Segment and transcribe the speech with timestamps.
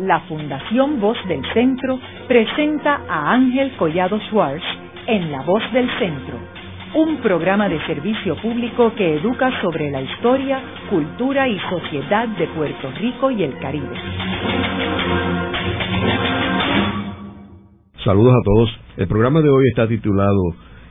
[0.00, 4.64] la Fundación Voz del Centro presenta a Ángel Collado Schwartz
[5.06, 6.38] en La Voz del Centro,
[6.94, 12.90] un programa de servicio público que educa sobre la historia, cultura y sociedad de Puerto
[12.98, 13.94] Rico y el Caribe.
[18.02, 18.70] Saludos a todos.
[18.96, 20.40] El programa de hoy está titulado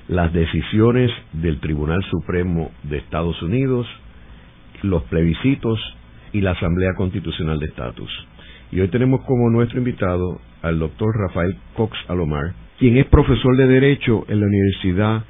[0.07, 3.87] Las decisiones del Tribunal Supremo de Estados Unidos,
[4.83, 5.79] los plebiscitos
[6.31, 8.11] y la Asamblea Constitucional de Estatus.
[8.71, 13.67] Y hoy tenemos como nuestro invitado al doctor Rafael Cox Alomar, quien es profesor de
[13.67, 15.23] Derecho en la Universidad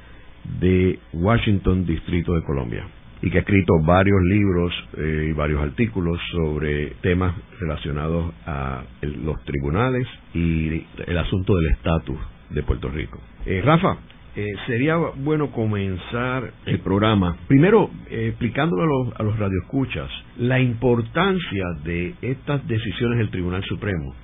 [0.60, 2.86] de Washington, Distrito de Colombia,
[3.22, 9.42] y que ha escrito varios libros eh, y varios artículos sobre temas relacionados a los
[9.44, 12.18] tribunales y el asunto del estatus
[12.50, 13.20] de Puerto Rico.
[13.46, 13.96] Eh, Rafa,
[14.36, 20.08] eh, sería bueno comenzar el programa, primero eh, explicándole a los, a los radioescuchas
[20.38, 24.14] la importancia de estas decisiones del Tribunal Supremo,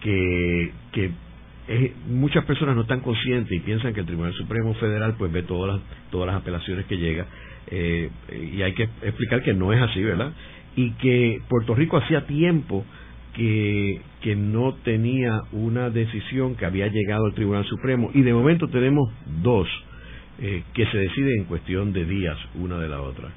[0.00, 1.10] que, que
[2.08, 5.74] muchas personas no están conscientes y piensan que el Tribunal Supremo Federal pues ve todas
[5.74, 7.26] las, todas las apelaciones que llega
[7.70, 8.10] eh,
[8.54, 10.32] y hay que explicar que no es así, ¿verdad?
[10.76, 12.84] Y que Puerto Rico hacía tiempo
[13.34, 18.68] que, que no tenía una decisión que había llegado al Tribunal Supremo y de momento
[18.68, 19.10] tenemos
[19.42, 19.68] dos
[20.40, 23.28] eh, que se deciden en cuestión de días una de la otra.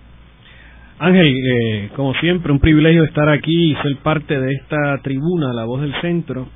[0.98, 5.66] Ángel, eh, como siempre, un privilegio estar aquí y ser parte de esta tribuna, La
[5.66, 6.48] Voz del Centro,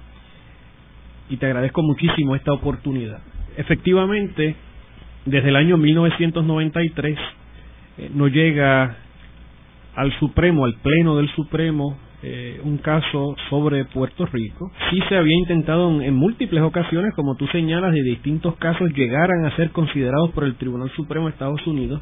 [1.30, 3.20] y te agradezco muchísimo esta oportunidad.
[3.58, 4.56] Efectivamente,
[5.26, 7.18] desde el año 1993
[7.98, 8.96] eh, no llega
[9.96, 14.72] al Supremo, al Pleno del Supremo, eh, un caso sobre Puerto Rico.
[14.90, 19.56] Sí se había intentado en, múltiples ocasiones, como tú señalas, de distintos casos llegaran a
[19.56, 22.02] ser considerados por el Tribunal Supremo de Estados Unidos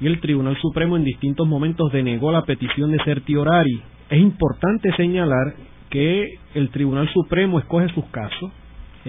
[0.00, 3.82] y el Tribunal Supremo en distintos momentos denegó la petición de certiorari.
[4.10, 5.54] Es importante señalar
[5.90, 8.52] que el Tribunal Supremo escoge sus casos,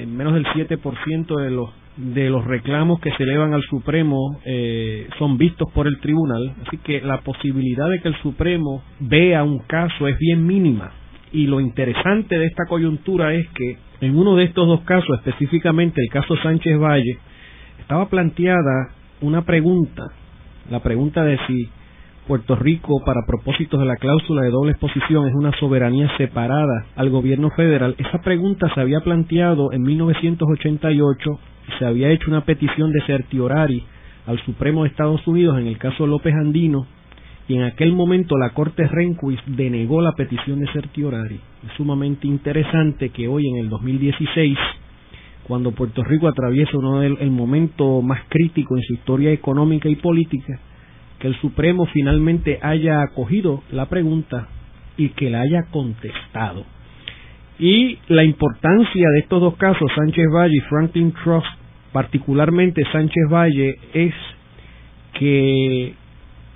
[0.04, 1.70] en menos del 7% de los
[2.00, 6.78] de los reclamos que se elevan al Supremo eh, son vistos por el tribunal, así
[6.78, 10.92] que la posibilidad de que el Supremo vea un caso es bien mínima.
[11.32, 16.02] Y lo interesante de esta coyuntura es que en uno de estos dos casos, específicamente
[16.02, 17.18] el caso Sánchez Valle,
[17.80, 20.04] estaba planteada una pregunta,
[20.70, 21.70] la pregunta de si
[22.30, 27.10] Puerto Rico, para propósitos de la cláusula de doble exposición, es una soberanía separada al
[27.10, 27.96] gobierno federal.
[27.98, 31.40] Esa pregunta se había planteado en 1988
[31.80, 33.84] se había hecho una petición de certiorari
[34.28, 36.86] al Supremo de Estados Unidos en el caso López Andino
[37.48, 41.40] y en aquel momento la Corte Rehnquist denegó la petición de certiorari.
[41.66, 44.56] Es sumamente interesante que hoy en el 2016,
[45.48, 49.96] cuando Puerto Rico atraviesa uno del el momento más crítico en su historia económica y
[49.96, 50.60] política,
[51.20, 54.48] que el Supremo finalmente haya acogido la pregunta
[54.98, 56.66] y que la haya contestado.
[57.60, 61.48] Y la importancia de estos dos casos, Sánchez Valle y Franklin Trust,
[61.92, 64.14] particularmente Sánchez Valle, es
[65.14, 65.94] que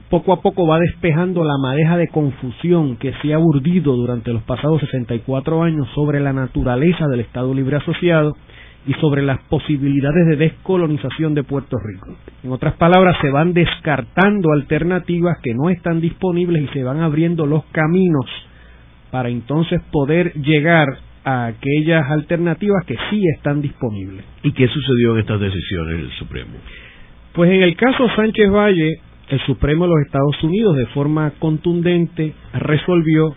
[0.10, 4.44] poco a poco va despejando la madeja de confusión que se ha urdido durante los
[4.44, 8.34] pasados 64 años sobre la naturaleza del Estado Libre Asociado
[8.86, 12.16] y sobre las posibilidades de descolonización de Puerto Rico.
[12.44, 17.46] En otras palabras, se van descartando alternativas que no están disponibles y se van abriendo
[17.46, 18.26] los caminos
[19.12, 20.88] para entonces poder llegar
[21.24, 24.26] a aquellas alternativas que sí están disponibles.
[24.44, 26.52] ¿Y qué sucedió en estas decisiones del Supremo?
[27.34, 32.34] Pues en el caso Sánchez Valle, el Supremo de los Estados Unidos de forma contundente
[32.54, 33.36] resolvió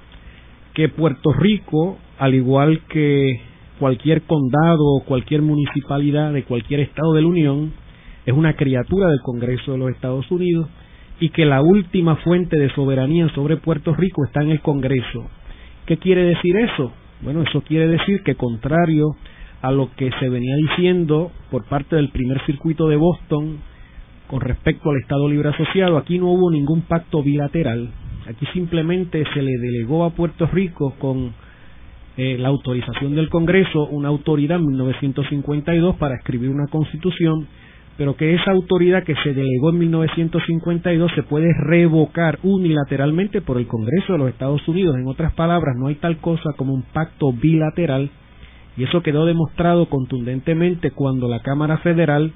[0.75, 3.41] que Puerto Rico, al igual que
[3.79, 7.73] cualquier condado o cualquier municipalidad de cualquier estado de la Unión,
[8.25, 10.69] es una criatura del Congreso de los Estados Unidos
[11.21, 15.31] y que la última fuente de soberanía sobre Puerto Rico está en el Congreso.
[15.87, 16.93] ¿Qué quiere decir eso?
[17.23, 19.17] Bueno, eso quiere decir que contrario
[19.63, 23.59] a lo que se venía diciendo por parte del primer circuito de Boston
[24.27, 27.89] con respecto al Estado Libre Asociado, aquí no hubo ningún pacto bilateral.
[28.29, 31.33] Aquí simplemente se le delegó a Puerto Rico con
[32.17, 37.47] eh, la autorización del Congreso una autoridad en 1952 para escribir una constitución
[37.97, 43.67] pero que esa autoridad que se delegó en 1952 se puede revocar unilateralmente por el
[43.67, 44.97] Congreso de los Estados Unidos.
[44.97, 48.11] En otras palabras, no hay tal cosa como un pacto bilateral
[48.77, 52.33] y eso quedó demostrado contundentemente cuando la Cámara Federal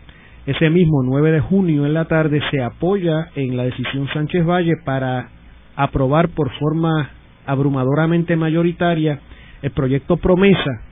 [0.47, 4.73] ese mismo 9 de junio en la tarde se apoya en la decisión Sánchez Valle
[4.87, 5.29] para
[5.77, 7.11] aprobar por forma
[7.45, 9.21] abrumadoramente mayoritaria
[9.63, 10.83] el proyecto Promesa.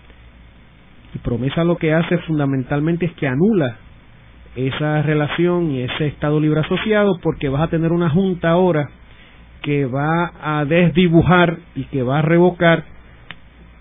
[1.15, 3.76] Y Promesa lo que hace fundamentalmente es que anula
[4.56, 8.91] esa relación y ese Estado Libre Asociado porque vas a tener una junta ahora
[9.62, 12.85] que va a desdibujar y que va a revocar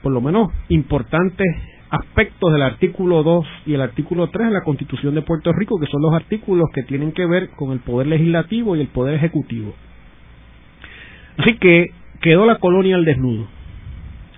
[0.01, 1.47] por lo menos importantes
[1.89, 5.87] aspectos del artículo 2 y el artículo 3 de la Constitución de Puerto Rico, que
[5.87, 9.73] son los artículos que tienen que ver con el poder legislativo y el poder ejecutivo.
[11.37, 11.91] Así que
[12.21, 13.47] quedó la colonia al desnudo,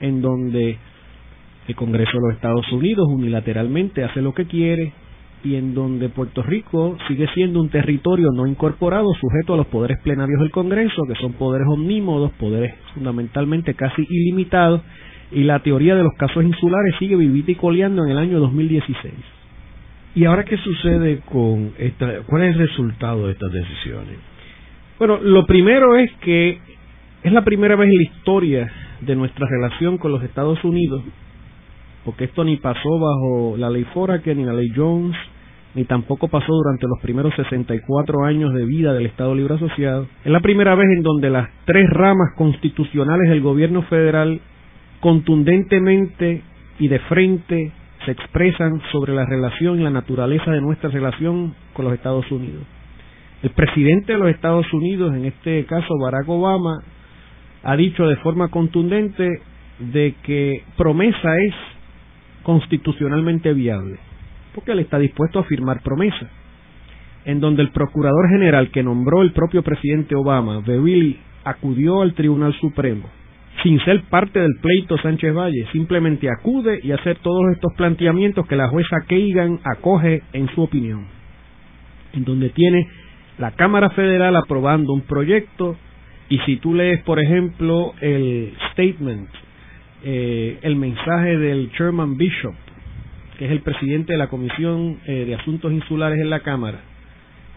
[0.01, 0.77] en donde
[1.67, 4.93] el Congreso de los Estados Unidos unilateralmente hace lo que quiere
[5.43, 9.99] y en donde Puerto Rico sigue siendo un territorio no incorporado sujeto a los poderes
[10.03, 14.81] plenarios del Congreso, que son poderes omnímodos, poderes fundamentalmente casi ilimitados,
[15.31, 19.13] y la teoría de los casos insulares sigue vivita y coleando en el año 2016.
[20.15, 22.23] ¿Y ahora qué sucede con esta?
[22.25, 24.17] ¿Cuál es el resultado de estas decisiones?
[24.97, 26.59] Bueno, lo primero es que
[27.23, 31.03] es la primera vez en la historia de nuestra relación con los Estados Unidos,
[32.05, 35.15] porque esto ni pasó bajo la ley Foraker ni la ley Jones,
[35.75, 40.07] ni tampoco pasó durante los primeros 64 años de vida del Estado Libre Asociado.
[40.23, 44.41] Es la primera vez en donde las tres ramas constitucionales del gobierno federal
[44.99, 46.41] contundentemente
[46.79, 47.71] y de frente
[48.05, 52.63] se expresan sobre la relación y la naturaleza de nuestra relación con los Estados Unidos.
[53.43, 56.83] El presidente de los Estados Unidos, en este caso Barack Obama,
[57.63, 59.41] ha dicho de forma contundente
[59.79, 61.53] de que promesa es
[62.43, 63.97] constitucionalmente viable,
[64.53, 66.29] porque él está dispuesto a firmar promesa,
[67.25, 72.53] en donde el procurador general que nombró el propio presidente Obama, Verrilli, acudió al Tribunal
[72.59, 73.09] Supremo
[73.63, 78.55] sin ser parte del pleito Sánchez Valle, simplemente acude y hacer todos estos planteamientos que
[78.55, 81.07] la jueza Keigan acoge en su opinión,
[82.13, 82.87] en donde tiene
[83.37, 85.75] la Cámara Federal aprobando un proyecto
[86.29, 89.29] y si tú lees, por ejemplo, el statement,
[90.03, 92.53] eh, el mensaje del Chairman Bishop,
[93.37, 96.81] que es el presidente de la Comisión eh, de Asuntos Insulares en la Cámara,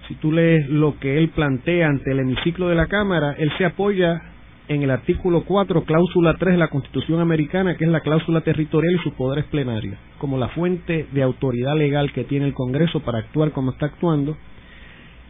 [0.09, 3.65] si tú lees lo que él plantea ante el hemiciclo de la Cámara, él se
[3.65, 4.23] apoya
[4.69, 8.95] en el artículo 4, cláusula 3 de la Constitución americana, que es la cláusula territorial
[8.95, 13.19] y sus poderes plenarios, como la fuente de autoridad legal que tiene el Congreso para
[13.19, 14.37] actuar como está actuando.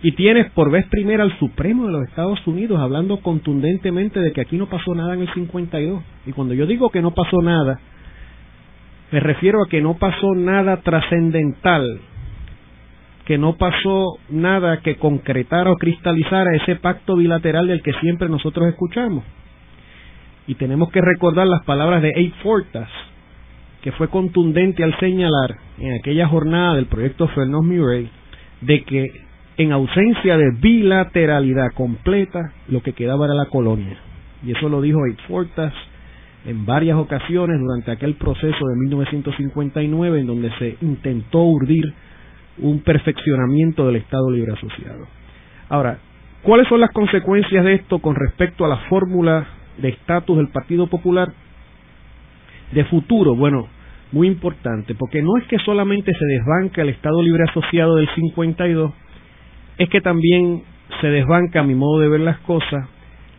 [0.03, 4.41] Y tienes por vez primera al Supremo de los Estados Unidos hablando contundentemente de que
[4.41, 6.03] aquí no pasó nada en el 52.
[6.27, 7.79] Y cuando yo digo que no pasó nada,
[9.13, 12.01] me refiero a que no pasó nada trascendental
[13.25, 18.69] que no pasó nada que concretara o cristalizara ese pacto bilateral del que siempre nosotros
[18.69, 19.25] escuchamos.
[20.47, 22.89] Y tenemos que recordar las palabras de Abe Fortas,
[23.83, 28.11] que fue contundente al señalar en aquella jornada del proyecto Fernández Murray
[28.61, 29.23] de que
[29.57, 33.99] en ausencia de bilateralidad completa, lo que quedaba era la colonia.
[34.45, 35.73] Y eso lo dijo Abe Fortas
[36.45, 41.93] en varias ocasiones durante aquel proceso de 1959 en donde se intentó urdir
[42.59, 45.07] un perfeccionamiento del Estado Libre Asociado.
[45.69, 45.99] Ahora,
[46.43, 49.47] ¿cuáles son las consecuencias de esto con respecto a la fórmula
[49.79, 51.33] de estatus del Partido Popular
[52.73, 53.37] de futuro?
[53.37, 53.69] Bueno,
[54.11, 58.93] muy importante, porque no es que solamente se desbanca el Estado Libre Asociado del 52,
[59.83, 60.63] es que también
[61.01, 62.89] se desbanca, a mi modo de ver las cosas,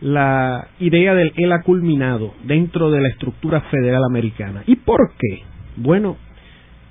[0.00, 4.62] la idea del ELA culminado dentro de la estructura federal americana.
[4.66, 5.42] ¿Y por qué?
[5.76, 6.16] Bueno,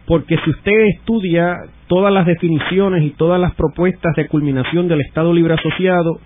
[0.07, 1.57] porque si usted estudia
[1.88, 6.19] todas las definiciones y todas las propuestas de culminación del Estado Libre Asociado,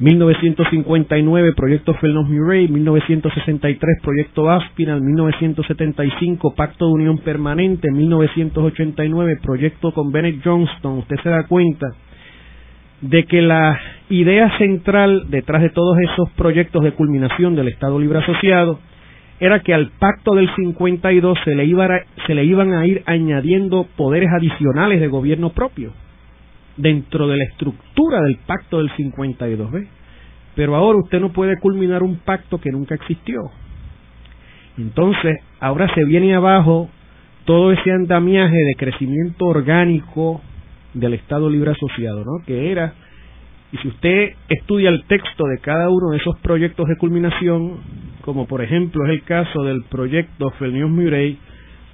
[0.00, 10.12] 1959 Proyecto Fernández Murray, 1963 Proyecto Aspinal, 1975 Pacto de Unión Permanente, 1989 Proyecto con
[10.12, 11.88] Bennett Johnston, usted se da cuenta
[13.00, 13.78] de que la
[14.10, 18.80] idea central detrás de todos esos proyectos de culminación del Estado Libre Asociado
[19.40, 21.88] era que al pacto del 52 se le, iba
[22.26, 25.92] se le iban a ir añadiendo poderes adicionales de gobierno propio
[26.76, 29.86] dentro de la estructura del pacto del 52, ¿ve?
[30.56, 33.38] Pero ahora usted no puede culminar un pacto que nunca existió.
[34.76, 36.88] Entonces, ahora se viene abajo
[37.44, 40.40] todo ese andamiaje de crecimiento orgánico
[40.94, 42.44] del Estado Libre Asociado, ¿no?
[42.46, 42.94] Que era
[43.70, 47.76] y si usted estudia el texto de cada uno de esos proyectos de culminación,
[48.22, 51.36] como por ejemplo es el caso del proyecto Felnius Murray,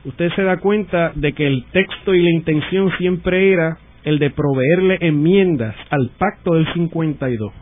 [0.04, 4.30] usted se da cuenta de que el texto y la intención siempre era el de
[4.30, 7.52] proveerle enmiendas al pacto del 52.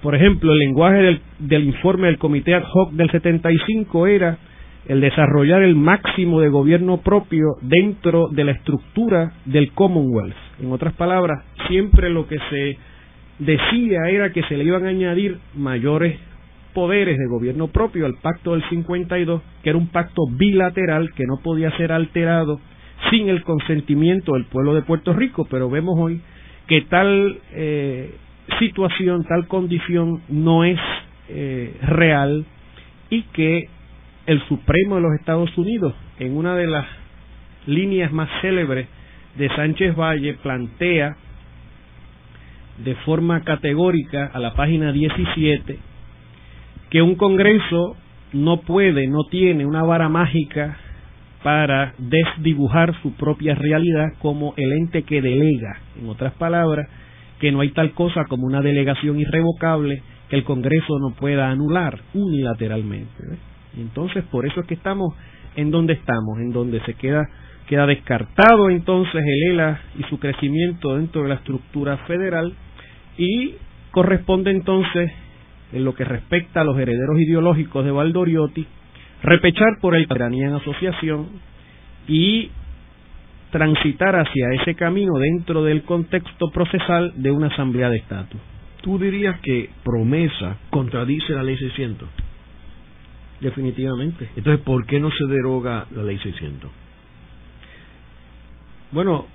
[0.00, 4.38] Por ejemplo, el lenguaje del, del informe del Comité Ad hoc del 75 era
[4.86, 10.34] el desarrollar el máximo de gobierno propio dentro de la estructura del Commonwealth.
[10.60, 12.78] En otras palabras, siempre lo que se
[13.38, 16.18] decía era que se le iban a añadir mayores
[16.74, 21.38] poderes de gobierno propio al pacto del 52, que era un pacto bilateral que no
[21.42, 22.60] podía ser alterado
[23.10, 26.20] sin el consentimiento del pueblo de Puerto Rico, pero vemos hoy
[26.66, 28.14] que tal eh,
[28.58, 30.78] situación, tal condición no es
[31.28, 32.46] eh, real
[33.10, 33.68] y que
[34.26, 36.86] el Supremo de los Estados Unidos, en una de las
[37.66, 38.86] líneas más célebres
[39.36, 41.16] de Sánchez Valle, plantea
[42.84, 45.78] de forma categórica a la página 17
[46.90, 47.96] que un Congreso
[48.32, 50.76] no puede, no tiene una vara mágica
[51.42, 55.80] para desdibujar su propia realidad como el ente que delega.
[56.00, 56.88] En otras palabras,
[57.40, 61.98] que no hay tal cosa como una delegación irrevocable que el Congreso no pueda anular
[62.14, 63.38] unilateralmente.
[63.76, 65.14] Entonces, por eso es que estamos
[65.56, 67.28] en donde estamos, en donde se queda
[67.66, 72.52] queda descartado entonces el ELA y su crecimiento dentro de la estructura federal
[73.16, 73.54] y
[73.92, 75.10] corresponde entonces
[75.72, 78.66] en lo que respecta a los herederos ideológicos de Valdoriotti
[79.22, 81.28] repechar por el en asociación
[82.08, 82.50] y
[83.50, 88.40] transitar hacia ese camino dentro del contexto procesal de una asamblea de estatus.
[88.82, 92.08] ¿Tú dirías que promesa contradice la ley 600?
[93.42, 94.30] Definitivamente.
[94.36, 96.70] Entonces, ¿por qué no se deroga la ley 600?
[98.92, 99.26] Bueno,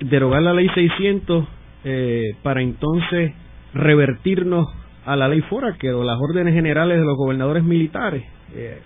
[0.00, 1.46] derogar la ley 600
[1.84, 3.32] eh, para entonces
[3.74, 4.66] revertirnos
[5.04, 5.44] a la ley
[5.78, 8.24] que o las órdenes generales de los gobernadores militares.
[8.54, 8.80] Eh,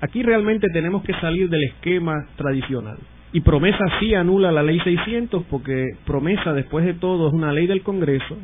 [0.00, 2.98] aquí realmente tenemos que salir del esquema tradicional.
[3.32, 7.66] Y promesa sí anula la ley 600 porque promesa después de todo es una ley
[7.66, 8.36] del Congreso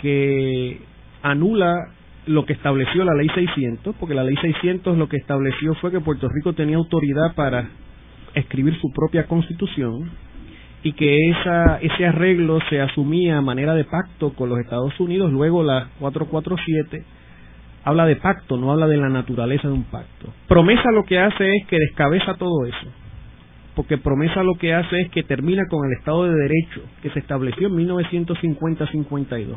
[0.00, 0.80] que
[1.22, 1.92] anula
[2.26, 6.00] lo que estableció la ley 600, porque la ley 600 lo que estableció fue que
[6.00, 7.68] Puerto Rico tenía autoridad para
[8.34, 10.10] escribir su propia constitución
[10.82, 15.32] y que esa, ese arreglo se asumía a manera de pacto con los Estados Unidos.
[15.32, 17.04] Luego la 447
[17.84, 20.32] habla de pacto, no habla de la naturaleza de un pacto.
[20.48, 22.88] Promesa lo que hace es que descabeza todo eso,
[23.76, 27.20] porque promesa lo que hace es que termina con el Estado de Derecho que se
[27.20, 29.56] estableció en 1950-52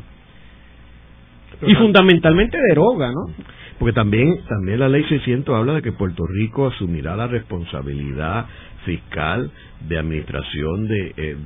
[1.61, 3.33] y fundamentalmente deroga, ¿no?
[3.79, 8.45] Porque también, también la ley 600 habla de que Puerto Rico asumirá la responsabilidad
[8.85, 9.51] fiscal
[9.87, 11.37] de administración de, eh,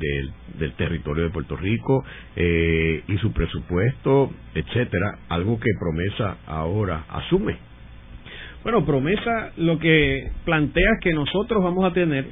[0.57, 2.03] del territorio de Puerto Rico
[2.35, 7.57] eh, y su presupuesto, etcétera, algo que Promesa ahora asume.
[8.63, 12.25] Bueno, Promesa lo que plantea es que nosotros vamos a tener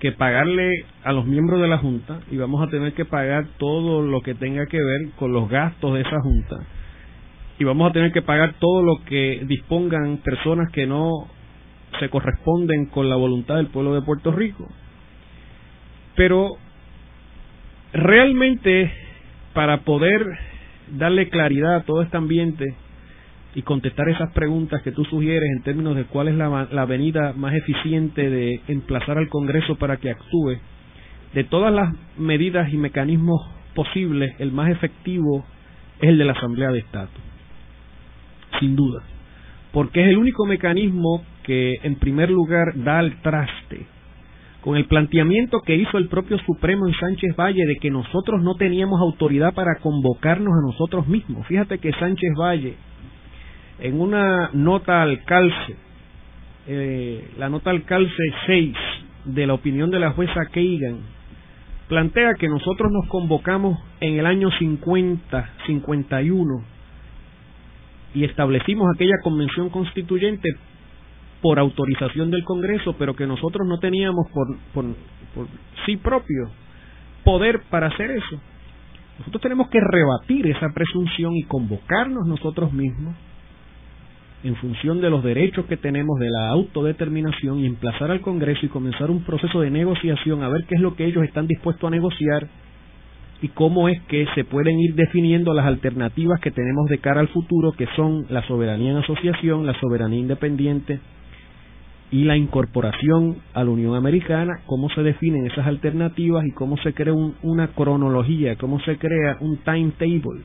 [0.00, 4.02] que pagarle a los miembros de la Junta y vamos a tener que pagar todo
[4.02, 6.56] lo que tenga que ver con los gastos de esa Junta
[7.62, 11.28] y vamos a tener que pagar todo lo que dispongan personas que no
[12.00, 14.66] se corresponden con la voluntad del pueblo de Puerto Rico.
[16.16, 16.56] Pero
[17.92, 18.90] realmente
[19.54, 20.26] para poder
[20.90, 22.74] darle claridad a todo este ambiente
[23.54, 27.32] y contestar esas preguntas que tú sugieres en términos de cuál es la, la avenida
[27.32, 30.58] más eficiente de emplazar al Congreso para que actúe,
[31.32, 33.40] de todas las medidas y mecanismos
[33.76, 35.44] posibles, el más efectivo
[36.00, 37.31] es el de la Asamblea de Estatus
[38.60, 39.02] sin duda,
[39.72, 43.86] porque es el único mecanismo que en primer lugar da al traste
[44.62, 48.54] con el planteamiento que hizo el propio Supremo en Sánchez Valle de que nosotros no
[48.54, 51.46] teníamos autoridad para convocarnos a nosotros mismos.
[51.48, 52.74] Fíjate que Sánchez Valle,
[53.80, 55.76] en una nota al calce,
[56.68, 58.76] eh, la nota al calce 6
[59.24, 61.00] de la opinión de la jueza Keigan,
[61.88, 66.64] plantea que nosotros nos convocamos en el año 50, 51,
[68.14, 70.48] y establecimos aquella convención constituyente
[71.40, 75.46] por autorización del Congreso, pero que nosotros no teníamos por, por,
[75.84, 76.50] sí propio
[77.24, 78.40] poder para hacer eso.
[79.18, 83.14] Nosotros tenemos que rebatir esa presunción y convocarnos nosotros mismos
[84.44, 88.68] en función de los derechos que tenemos de la autodeterminación y emplazar al Congreso y
[88.68, 91.90] comenzar un proceso de negociación a ver qué es lo que ellos están dispuestos a
[91.90, 92.48] negociar
[93.42, 97.28] y cómo es que se pueden ir definiendo las alternativas que tenemos de cara al
[97.28, 101.00] futuro, que son la soberanía en asociación, la soberanía independiente
[102.12, 106.94] y la incorporación a la Unión Americana, cómo se definen esas alternativas y cómo se
[106.94, 110.42] crea una cronología, cómo se crea un timetable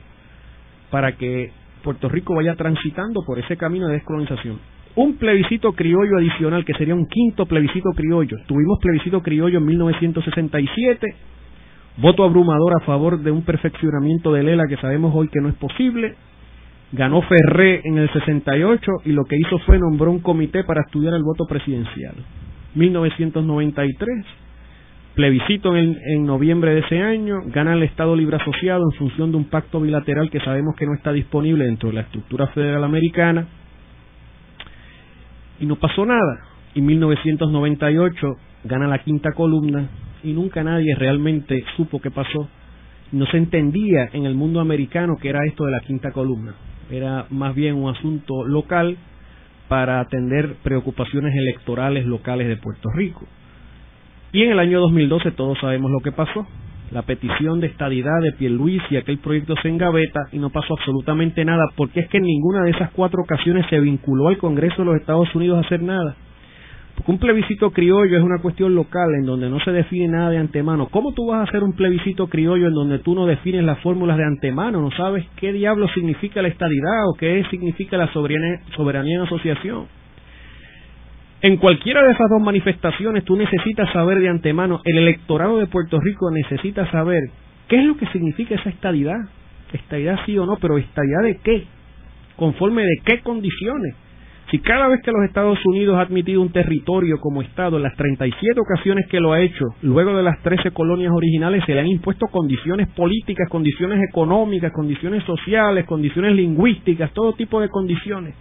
[0.90, 1.52] para que
[1.84, 4.58] Puerto Rico vaya transitando por ese camino de descolonización.
[4.96, 8.36] Un plebiscito criollo adicional, que sería un quinto plebiscito criollo.
[8.48, 11.06] Tuvimos plebiscito criollo en 1967,
[12.00, 15.56] Voto abrumador a favor de un perfeccionamiento de Lela que sabemos hoy que no es
[15.56, 16.14] posible.
[16.92, 21.14] Ganó Ferré en el 68 y lo que hizo fue nombró un comité para estudiar
[21.14, 22.14] el voto presidencial.
[22.76, 24.24] 1993,
[25.14, 29.38] plebiscito en, en, noviembre de ese año, gana el Estado Libre Asociado en función de
[29.38, 33.48] un pacto bilateral que sabemos que no está disponible dentro de la estructura federal americana.
[35.58, 36.44] Y no pasó nada.
[36.74, 39.88] Y 1998 gana la quinta columna
[40.22, 42.48] y nunca nadie realmente supo qué pasó.
[43.12, 46.54] No se entendía en el mundo americano que era esto de la quinta columna.
[46.90, 48.96] Era más bien un asunto local
[49.68, 53.26] para atender preocupaciones electorales locales de Puerto Rico.
[54.32, 56.46] Y en el año 2012 todos sabemos lo que pasó.
[56.90, 61.44] La petición de estadidad de Pierluisi y aquel proyecto se engaveta y no pasó absolutamente
[61.44, 64.84] nada porque es que en ninguna de esas cuatro ocasiones se vinculó al Congreso de
[64.86, 66.16] los Estados Unidos a hacer nada.
[67.06, 70.88] Un plebiscito criollo es una cuestión local en donde no se define nada de antemano.
[70.88, 74.18] ¿Cómo tú vas a hacer un plebiscito criollo en donde tú no defines las fórmulas
[74.18, 74.82] de antemano?
[74.82, 79.86] No sabes qué diablo significa la estadidad o qué significa la soberanía, soberanía en asociación.
[81.40, 85.98] En cualquiera de esas dos manifestaciones tú necesitas saber de antemano, el electorado de Puerto
[86.00, 87.30] Rico necesita saber
[87.68, 89.18] qué es lo que significa esa estadidad.
[89.72, 91.64] Estadidad sí o no, pero estadidad de qué?
[92.36, 93.94] Conforme de qué condiciones
[94.50, 97.94] si cada vez que los Estados Unidos ha admitido un territorio como Estado, en las
[97.96, 101.86] 37 ocasiones que lo ha hecho, luego de las 13 colonias originales, se le han
[101.86, 108.34] impuesto condiciones políticas, condiciones económicas, condiciones sociales, condiciones lingüísticas, todo tipo de condiciones.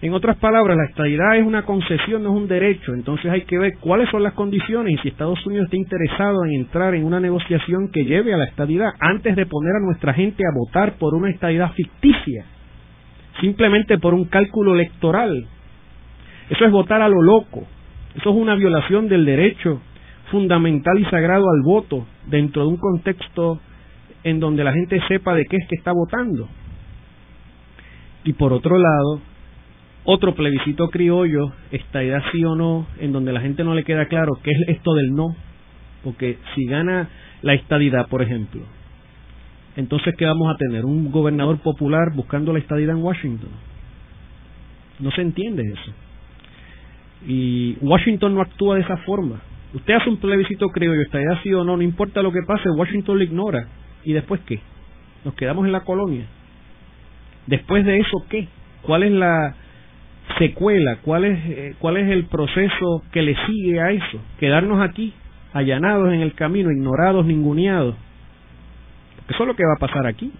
[0.00, 2.92] En otras palabras, la estadidad es una concesión, no es un derecho.
[2.94, 6.54] Entonces hay que ver cuáles son las condiciones y si Estados Unidos está interesado en
[6.54, 10.42] entrar en una negociación que lleve a la estadidad antes de poner a nuestra gente
[10.42, 12.46] a votar por una estadidad ficticia
[13.40, 15.46] simplemente por un cálculo electoral.
[16.50, 17.66] Eso es votar a lo loco.
[18.14, 19.80] Eso es una violación del derecho
[20.30, 23.60] fundamental y sagrado al voto dentro de un contexto
[24.24, 26.48] en donde la gente sepa de qué es que está votando.
[28.24, 29.20] Y por otro lado,
[30.04, 34.38] otro plebiscito criollo, estadidad sí o no, en donde la gente no le queda claro
[34.42, 35.34] qué es esto del no.
[36.04, 37.08] Porque si gana
[37.42, 38.62] la estadidad, por ejemplo,
[39.76, 40.84] entonces ¿qué vamos a tener?
[40.84, 43.48] Un gobernador popular buscando la estadidad en Washington.
[44.98, 45.92] No se entiende eso.
[47.26, 49.40] Y Washington no actúa de esa forma.
[49.74, 52.68] Usted hace un plebiscito creo yo, estadidad sí o no, no importa lo que pase,
[52.70, 53.66] Washington lo ignora.
[54.04, 54.60] ¿Y después qué?
[55.24, 56.26] Nos quedamos en la colonia.
[57.46, 58.48] Después de eso, ¿qué?
[58.82, 59.54] ¿Cuál es la
[60.38, 60.98] secuela?
[61.02, 64.20] ¿Cuál es, eh, cuál es el proceso que le sigue a eso?
[64.38, 65.14] Quedarnos aquí,
[65.54, 67.94] allanados en el camino, ignorados, ninguneados
[69.28, 70.32] eso es lo que va a pasar aquí.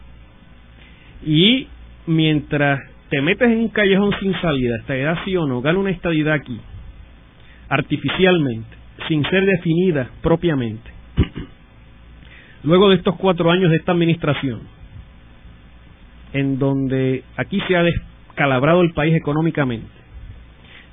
[1.24, 1.68] Y
[2.06, 6.34] mientras te metes en un callejón sin salida, estadidad sí o no, gana una estadidad
[6.34, 6.58] aquí,
[7.68, 8.76] artificialmente,
[9.08, 10.90] sin ser definida propiamente.
[12.64, 14.60] Luego de estos cuatro años de esta administración,
[16.32, 19.86] en donde aquí se ha descalabrado el país económicamente,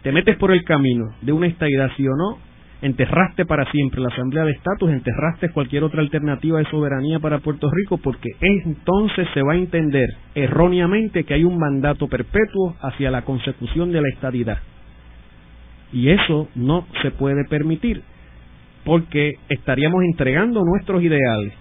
[0.03, 2.48] te metes por el camino de una estadidad sí o no,
[2.81, 7.69] enterraste para siempre la Asamblea de Estatus, enterraste cualquier otra alternativa de soberanía para Puerto
[7.69, 13.23] Rico, porque entonces se va a entender erróneamente que hay un mandato perpetuo hacia la
[13.23, 14.59] consecución de la estadidad.
[15.91, 18.01] Y eso no se puede permitir,
[18.85, 21.53] porque estaríamos entregando nuestros ideales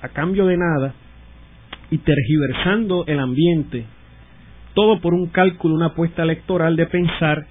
[0.00, 0.94] a cambio de nada
[1.90, 3.84] y tergiversando el ambiente,
[4.74, 7.46] todo por un cálculo, una apuesta electoral de pensar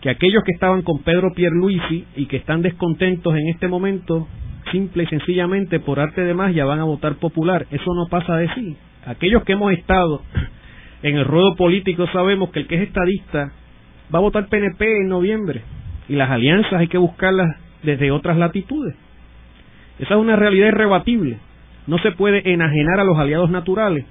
[0.00, 4.26] que aquellos que estaban con Pedro Pierluisi y que están descontentos en este momento,
[4.72, 7.66] simple y sencillamente por arte de magia van a votar popular.
[7.70, 8.76] Eso no pasa de sí.
[9.06, 10.22] Aquellos que hemos estado
[11.02, 13.52] en el ruedo político sabemos que el que es estadista
[14.14, 15.62] va a votar PNP en noviembre
[16.08, 18.94] y las alianzas hay que buscarlas desde otras latitudes.
[19.98, 21.38] Esa es una realidad irrebatible.
[21.86, 24.06] No se puede enajenar a los aliados naturales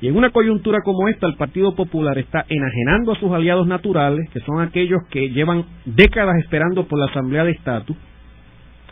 [0.00, 4.30] y en una coyuntura como esta, el Partido Popular está enajenando a sus aliados naturales,
[4.30, 7.96] que son aquellos que llevan décadas esperando por la Asamblea de Estatus.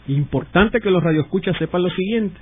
[0.06, 2.38] Importante que los radioescuchas sepan lo siguiente.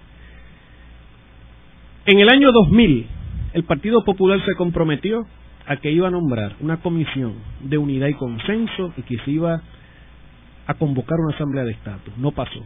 [2.06, 3.06] En el año 2000,
[3.54, 5.26] el Partido Popular se comprometió
[5.66, 9.62] a que iba a nombrar una comisión de unidad y consenso y que se iba
[10.66, 12.16] a convocar una asamblea de estatus.
[12.18, 12.64] No pasó.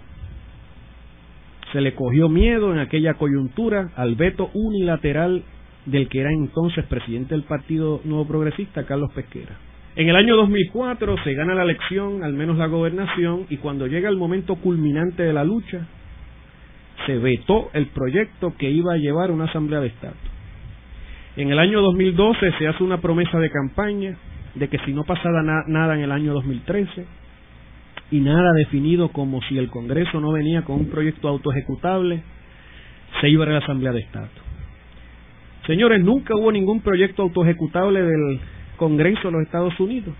[1.72, 5.44] Se le cogió miedo en aquella coyuntura al veto unilateral
[5.86, 9.56] del que era entonces presidente del Partido Nuevo Progresista, Carlos Pesquera.
[9.96, 14.08] En el año 2004 se gana la elección, al menos la gobernación, y cuando llega
[14.08, 15.86] el momento culminante de la lucha,
[17.06, 20.14] se vetó el proyecto que iba a llevar una asamblea de Estado.
[21.36, 24.16] En el año 2012 se hace una promesa de campaña
[24.54, 27.06] de que si no pasaba nada en el año 2013
[28.10, 32.22] y nada definido como si el Congreso no venía con un proyecto autoejecutable,
[33.20, 34.49] se iba a la asamblea de Estado.
[35.66, 38.40] Señores, nunca hubo ningún proyecto autoejecutable del
[38.76, 40.14] Congreso de los Estados Unidos.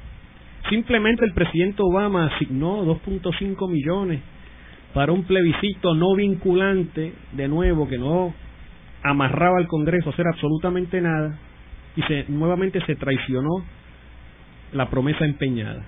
[0.68, 4.20] Simplemente el presidente Obama asignó 2.5 millones
[4.92, 8.35] para un plebiscito no vinculante, de nuevo, que no
[9.03, 11.38] amarraba al Congreso a hacer absolutamente nada,
[11.96, 13.64] y se, nuevamente se traicionó
[14.72, 15.85] la promesa empeñada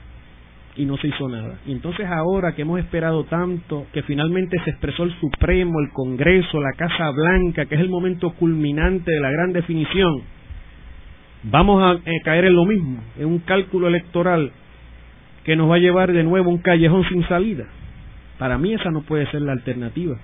[0.77, 1.59] y no se hizo nada.
[1.67, 6.61] Y entonces ahora que hemos esperado tanto, que finalmente se expresó el Supremo, el Congreso,
[6.61, 10.23] la Casa Blanca, que es el momento culminante de la gran definición,
[11.45, 14.53] vamos a eh, caer en lo mismo, en un cálculo electoral
[15.45, 17.65] que nos va a llevar de nuevo a un callejón sin salida.
[18.39, 20.17] Para mí esa no puede ser la alternativa.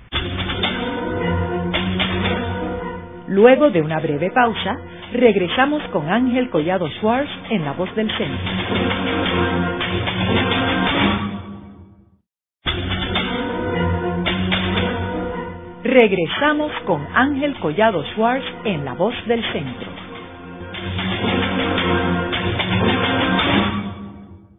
[3.28, 4.78] Luego de una breve pausa,
[5.12, 9.17] regresamos con Ángel Collado Schwartz en La Voz del Centro.
[15.88, 19.88] Regresamos con Ángel Collado Schwartz en La Voz del Centro.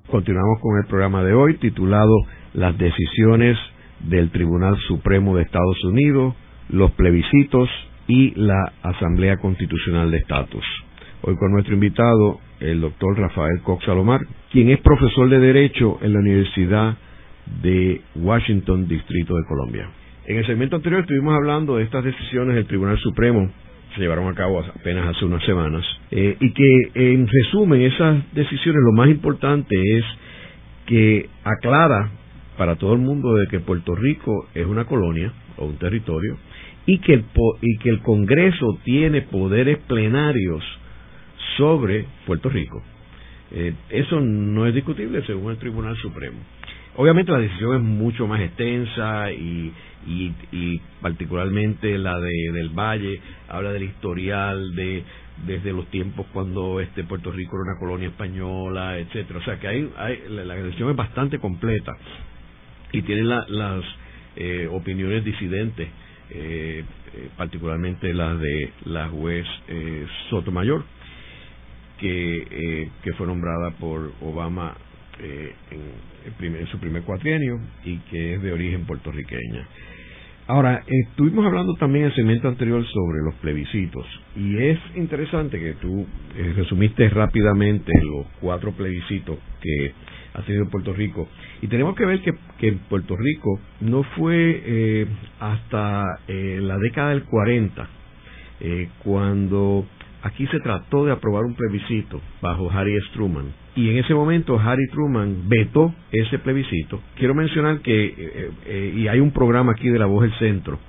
[0.07, 2.15] Continuamos con el programa de hoy titulado
[2.55, 3.59] Las decisiones
[3.99, 6.33] del Tribunal Supremo de Estados Unidos,
[6.67, 7.69] los plebiscitos
[8.07, 10.65] y la Asamblea Constitucional de Estatus.
[11.21, 16.13] Hoy con nuestro invitado, el doctor Rafael Cox Salomar, quien es profesor de Derecho en
[16.13, 16.97] la Universidad
[17.61, 19.91] de Washington, Distrito de Colombia.
[20.29, 23.49] En el segmento anterior estuvimos hablando de estas decisiones del Tribunal Supremo
[23.95, 28.79] se llevaron a cabo apenas hace unas semanas, eh, y que en resumen esas decisiones
[28.83, 30.05] lo más importante es
[30.85, 32.11] que aclara
[32.59, 36.37] para todo el mundo de que Puerto Rico es una colonia o un territorio
[36.85, 37.25] y que el,
[37.63, 40.63] y que el Congreso tiene poderes plenarios
[41.57, 42.83] sobre Puerto Rico.
[43.51, 46.37] Eh, eso no es discutible según el Tribunal Supremo.
[46.95, 49.71] Obviamente la decisión es mucho más extensa y
[50.07, 55.03] y, particularmente la de del Valle habla del historial de
[55.45, 59.39] desde los tiempos cuando este Puerto Rico era una colonia española, etcétera.
[59.39, 61.95] O sea que hay, hay la, agresión es bastante completa
[62.91, 63.85] y tiene las
[64.35, 65.87] eh, opiniones disidentes,
[66.31, 69.45] eh, eh, particularmente las de la juez
[70.29, 70.83] Sotomayor,
[71.99, 74.75] que, que fue nombrada por Obama
[75.19, 79.67] en, en, su primer cuatrienio y que es de origen puertorriqueña.
[80.49, 84.03] Ahora, estuvimos hablando también en el segmento anterior sobre los plebiscitos
[84.35, 89.93] y es interesante que tú eh, resumiste rápidamente los cuatro plebiscitos que
[90.33, 91.27] ha tenido Puerto Rico
[91.61, 95.07] y tenemos que ver que, en Puerto Rico no fue eh,
[95.39, 97.87] hasta eh, la década del 40
[99.03, 99.85] cuando
[100.23, 104.87] aquí se trató de aprobar un plebiscito bajo Harry Truman y en ese momento Harry
[104.91, 107.01] Truman vetó ese plebiscito.
[107.15, 110.79] Quiero mencionar que, eh, eh, y hay un programa aquí de La Voz del Centro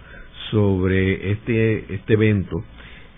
[0.51, 2.57] sobre este, este evento,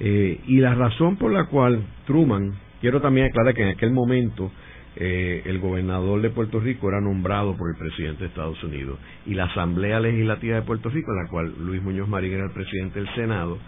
[0.01, 4.51] eh, y la razón por la cual Truman, quiero también aclarar que en aquel momento
[4.95, 9.45] el gobernador de Puerto Rico era nombrado por el presidente de Estados Unidos, y la
[9.45, 13.09] Asamblea Legislativa de Puerto Rico, en la cual Luis Muñoz Marín era el presidente del
[13.15, 13.59] Senado,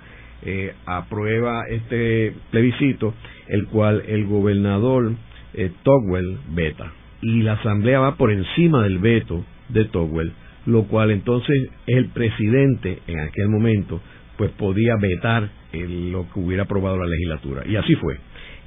[0.84, 3.14] aprueba este plebiscito,
[3.48, 5.14] el cual el gobernador
[5.54, 6.92] eh, Togwell veta
[7.24, 10.32] y la Asamblea va por encima del veto de Togwell,
[10.66, 14.00] lo cual entonces el presidente en aquel momento
[14.36, 17.62] pues podía vetar lo que hubiera aprobado la legislatura.
[17.66, 18.18] Y así fue.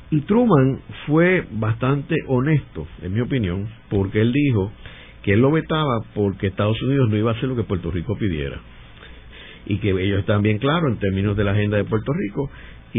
[0.09, 4.71] Y Truman fue bastante honesto, en mi opinión, porque él dijo
[5.21, 8.17] que él lo vetaba porque Estados Unidos no iba a hacer lo que Puerto Rico
[8.17, 8.59] pidiera.
[9.65, 12.49] Y que ellos están bien claros en términos de la agenda de Puerto Rico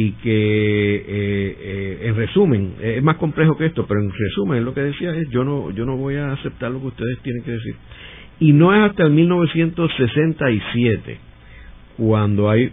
[0.01, 4.73] y que eh, eh, en resumen es más complejo que esto pero en resumen lo
[4.73, 7.51] que decía es yo no yo no voy a aceptar lo que ustedes tienen que
[7.51, 7.75] decir.
[8.39, 11.19] Y no es hasta el 1967
[11.97, 12.71] cuando hay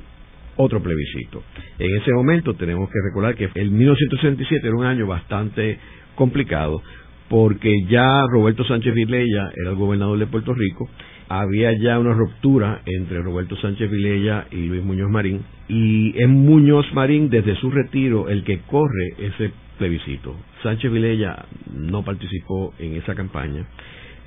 [0.58, 1.42] otro plebiscito.
[1.80, 5.80] En ese momento tenemos que recordar que el 1967 era un año bastante
[6.14, 6.84] complicado
[7.28, 10.88] porque ya Roberto Sánchez Vilella era el gobernador de Puerto Rico
[11.30, 16.86] había ya una ruptura entre Roberto Sánchez Vilella y Luis Muñoz Marín, y es Muñoz
[16.94, 20.36] Marín desde su retiro el que corre ese plebiscito.
[20.64, 23.66] Sánchez Vilella no participó en esa campaña,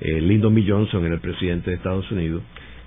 [0.01, 0.63] eh, Lyndon B.
[0.67, 2.43] Johnson era el presidente de Estados Unidos,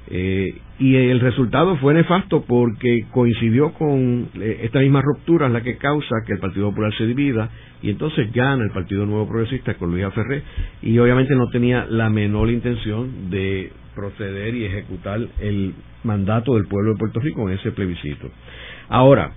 [0.08, 5.76] eh, y el resultado fue nefasto porque coincidió con eh, esta misma ruptura la que
[5.76, 7.50] causa que el Partido Popular se divida
[7.82, 10.42] y entonces gana el Partido Nuevo Progresista con Luis Ferré
[10.82, 16.92] y obviamente no tenía la menor intención de proceder y ejecutar el mandato del pueblo
[16.92, 18.28] de Puerto Rico en ese plebiscito.
[18.88, 19.32] Ahora,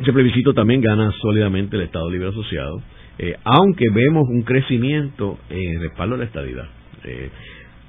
[0.00, 2.82] ese plebiscito también gana sólidamente el Estado Libre Asociado,
[3.18, 6.68] eh, aunque vemos un crecimiento en el respaldo a la estadidad.
[7.04, 7.30] Eh,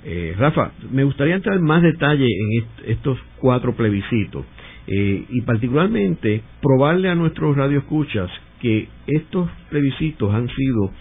[0.06, 4.46] eh, Rafa, me gustaría entrar en más detalle en estos cuatro plebiscitos
[4.88, 8.30] y particularmente probarle a nuestros radioescuchas
[8.62, 10.92] que estos plebiscitos han sido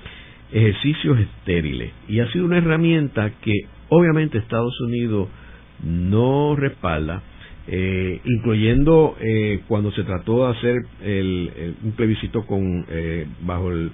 [0.53, 3.53] ejercicios estériles y ha sido una herramienta que
[3.89, 5.29] obviamente Estados Unidos
[5.83, 7.23] no respalda,
[7.67, 13.91] eh, incluyendo eh, cuando se trató de hacer el, un plebiscito con eh, bajo el,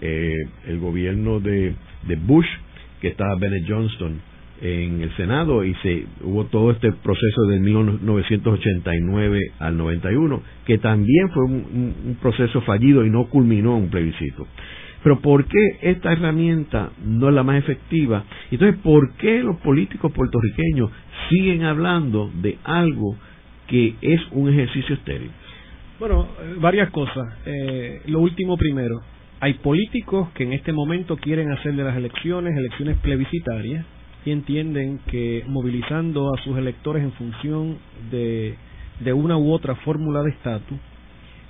[0.00, 1.74] el gobierno de,
[2.26, 2.46] Bush,
[3.00, 4.20] que estaba Bennett Johnston
[4.62, 11.30] en el Senado y se hubo todo este proceso de 1989 al 91 que también
[11.30, 14.46] fue un, proceso fallido y no culminó un plebiscito.
[15.02, 18.24] Pero ¿por qué esta herramienta no es la más efectiva?
[18.52, 20.90] Entonces, ¿por qué los políticos puertorriqueños
[21.28, 23.16] siguen hablando de algo
[23.66, 25.32] que es un ejercicio estéril?
[25.98, 26.28] Bueno,
[26.60, 27.34] varias cosas.
[27.46, 29.00] Eh, lo último primero.
[29.40, 33.84] Hay políticos que en este momento quieren hacer de las elecciones elecciones plebiscitarias
[34.24, 37.78] y entienden que movilizando a sus electores en función
[38.10, 38.54] de,
[39.00, 40.78] de una u otra fórmula de estatus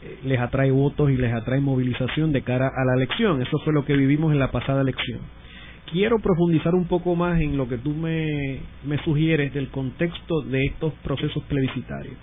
[0.02, 3.42] eh, les atrae votos y les atrae movilización de cara a la elección.
[3.42, 5.20] Eso fue lo que vivimos en la pasada elección.
[5.90, 10.64] Quiero profundizar un poco más en lo que tú me, me sugieres del contexto de
[10.64, 12.16] estos procesos plebiscitarios.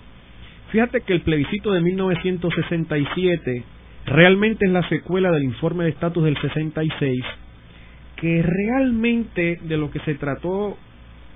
[0.72, 3.64] Fíjate que el plebiscito de 1967
[4.06, 7.24] realmente es la secuela del informe de estatus del 66
[8.20, 10.76] que realmente de lo que se trató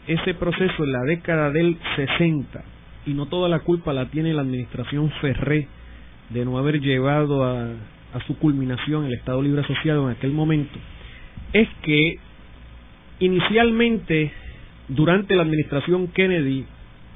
[0.07, 2.62] ese proceso en la década del 60,
[3.07, 5.66] y no toda la culpa la tiene la administración Ferré
[6.31, 7.68] de no haber llevado a,
[8.27, 10.79] su culminación el Estado Libre Asociado en aquel momento,
[11.53, 12.18] es que
[13.18, 14.31] inicialmente,
[14.88, 16.64] durante la administración Kennedy,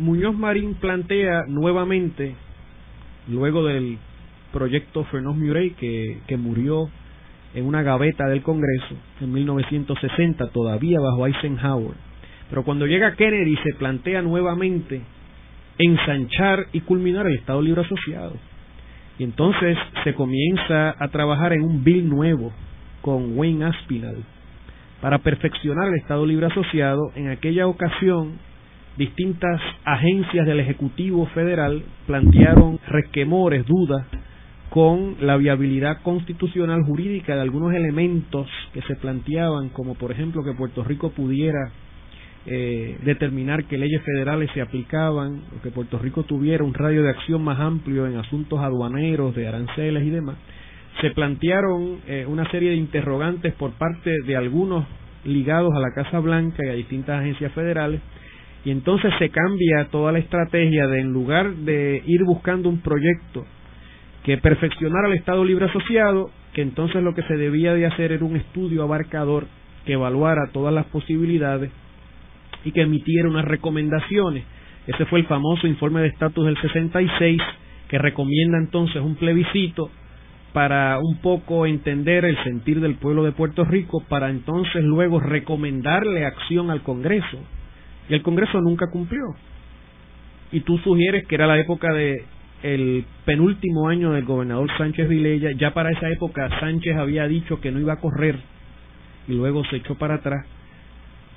[0.00, 2.34] Muñoz Marín plantea nuevamente,
[3.28, 3.98] luego del
[4.52, 6.90] proyecto Fernández Murray, que, que murió
[7.54, 11.94] en una gaveta del Congreso en 1960, todavía bajo Eisenhower.
[12.50, 15.02] Pero cuando llega Kennedy se plantea nuevamente
[15.78, 18.34] ensanchar y culminar el Estado Libre Asociado.
[19.18, 22.52] Y entonces se comienza a trabajar en un bill nuevo
[23.00, 24.24] con Wayne Aspinall
[25.00, 27.12] para perfeccionar el Estado Libre Asociado.
[27.14, 28.38] En aquella ocasión,
[28.96, 34.06] distintas agencias del Ejecutivo Federal plantearon resquemores, dudas
[34.70, 40.52] con la viabilidad constitucional jurídica de algunos elementos que se planteaban, como por ejemplo que
[40.52, 41.72] Puerto Rico pudiera
[42.44, 47.10] eh, determinar que leyes federales se aplicaban, o que Puerto Rico tuviera un radio de
[47.10, 50.36] acción más amplio en asuntos aduaneros, de aranceles y demás,
[51.00, 54.84] se plantearon eh, una serie de interrogantes por parte de algunos
[55.24, 58.00] ligados a la Casa Blanca y a distintas agencias federales,
[58.64, 63.46] y entonces se cambia toda la estrategia de en lugar de ir buscando un proyecto
[64.28, 68.26] que perfeccionara el Estado Libre Asociado, que entonces lo que se debía de hacer era
[68.26, 69.46] un estudio abarcador
[69.86, 71.70] que evaluara todas las posibilidades
[72.62, 74.44] y que emitiera unas recomendaciones.
[74.86, 77.40] Ese fue el famoso informe de estatus del 66
[77.88, 79.90] que recomienda entonces un plebiscito
[80.52, 86.26] para un poco entender el sentir del pueblo de Puerto Rico, para entonces luego recomendarle
[86.26, 87.38] acción al Congreso.
[88.10, 89.24] Y el Congreso nunca cumplió.
[90.52, 92.26] Y tú sugieres que era la época de
[92.62, 97.70] el penúltimo año del gobernador Sánchez Vilella, ya para esa época Sánchez había dicho que
[97.70, 98.36] no iba a correr
[99.28, 100.44] y luego se echó para atrás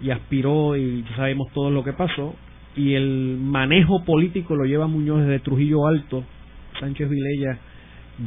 [0.01, 2.35] y aspiró y sabemos todo lo que pasó
[2.75, 6.23] y el manejo político lo lleva Muñoz desde Trujillo Alto.
[6.79, 7.59] Sánchez Vilella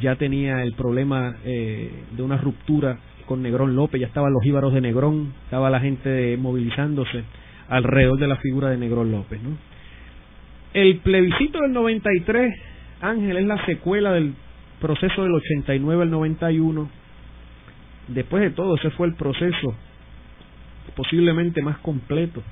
[0.01, 4.75] ya tenía el problema eh, de una ruptura con Negrón López, ya estaban los íbaros
[4.75, 7.25] de Negrón, estaba la gente movilizándose
[7.69, 9.41] alrededor de la figura de Negrón López.
[10.75, 12.55] El plebiscito del 93
[13.05, 14.35] Ángel es la secuela del
[14.81, 16.88] proceso del 89 al 91.
[18.09, 19.75] Después de todo, ese fue el proceso
[20.97, 22.43] posiblemente más completo,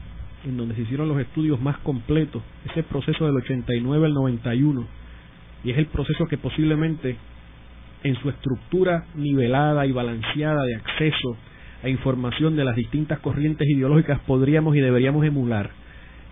[0.44, 4.86] en donde se hicieron los estudios más completos, ese proceso del 89 al 91.
[5.64, 7.16] Y es el proceso que posiblemente
[8.02, 11.36] en su estructura nivelada y balanceada de acceso
[11.82, 15.70] a información de las distintas corrientes ideológicas podríamos y deberíamos emular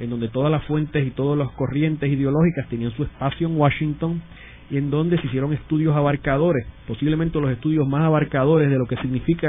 [0.01, 4.23] en donde todas las fuentes y todas las corrientes ideológicas tenían su espacio en Washington
[4.71, 8.97] y en donde se hicieron estudios abarcadores, posiblemente los estudios más abarcadores de lo que
[8.97, 9.49] significa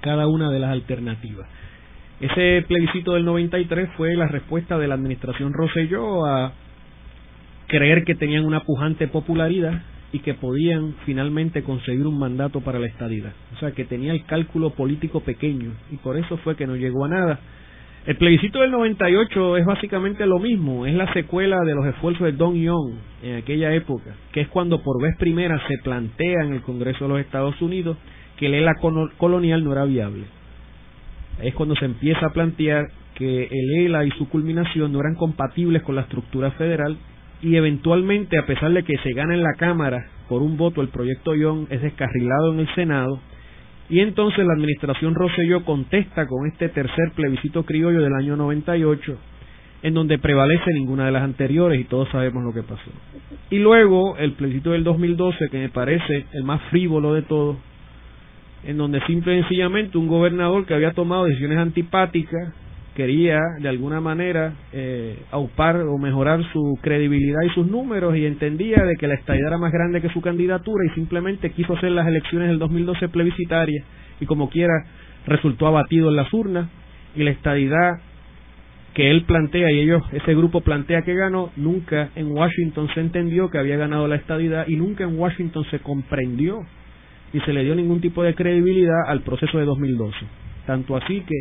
[0.00, 1.48] cada una de las alternativas.
[2.20, 6.52] Ese plebiscito del 93 fue la respuesta de la administración Rosselló a
[7.66, 12.86] creer que tenían una pujante popularidad y que podían finalmente conseguir un mandato para la
[12.86, 13.32] estadidad.
[13.54, 17.06] O sea, que tenía el cálculo político pequeño y por eso fue que no llegó
[17.06, 17.40] a nada
[18.06, 22.32] el plebiscito del 98 es básicamente lo mismo, es la secuela de los esfuerzos de
[22.32, 26.62] Don Young en aquella época, que es cuando por vez primera se plantea en el
[26.62, 27.98] Congreso de los Estados Unidos
[28.38, 28.72] que el ELA
[29.18, 30.24] colonial no era viable.
[31.42, 35.82] Es cuando se empieza a plantear que el ELA y su culminación no eran compatibles
[35.82, 36.96] con la estructura federal
[37.42, 40.88] y eventualmente, a pesar de que se gana en la Cámara por un voto, el
[40.88, 43.20] proyecto Young es descarrilado en el Senado
[43.90, 49.18] y entonces la administración Rosselló contesta con este tercer plebiscito criollo del año 98,
[49.82, 52.90] en donde prevalece ninguna de las anteriores y todos sabemos lo que pasó.
[53.50, 57.56] Y luego el plebiscito del 2012, que me parece el más frívolo de todos,
[58.64, 62.54] en donde simple y sencillamente un gobernador que había tomado decisiones antipáticas
[62.94, 68.84] quería de alguna manera eh, aupar o mejorar su credibilidad y sus números y entendía
[68.84, 72.06] de que la estadidad era más grande que su candidatura y simplemente quiso hacer las
[72.06, 73.84] elecciones del 2012 plebiscitarias
[74.20, 74.74] y como quiera
[75.26, 76.68] resultó abatido en las urnas.
[77.16, 78.00] Y la estadidad
[78.94, 83.48] que él plantea y ellos ese grupo plantea que ganó nunca en Washington se entendió
[83.48, 86.66] que había ganado la estadidad y nunca en Washington se comprendió
[87.32, 90.16] ni se le dio ningún tipo de credibilidad al proceso de 2012
[90.66, 91.36] tanto así que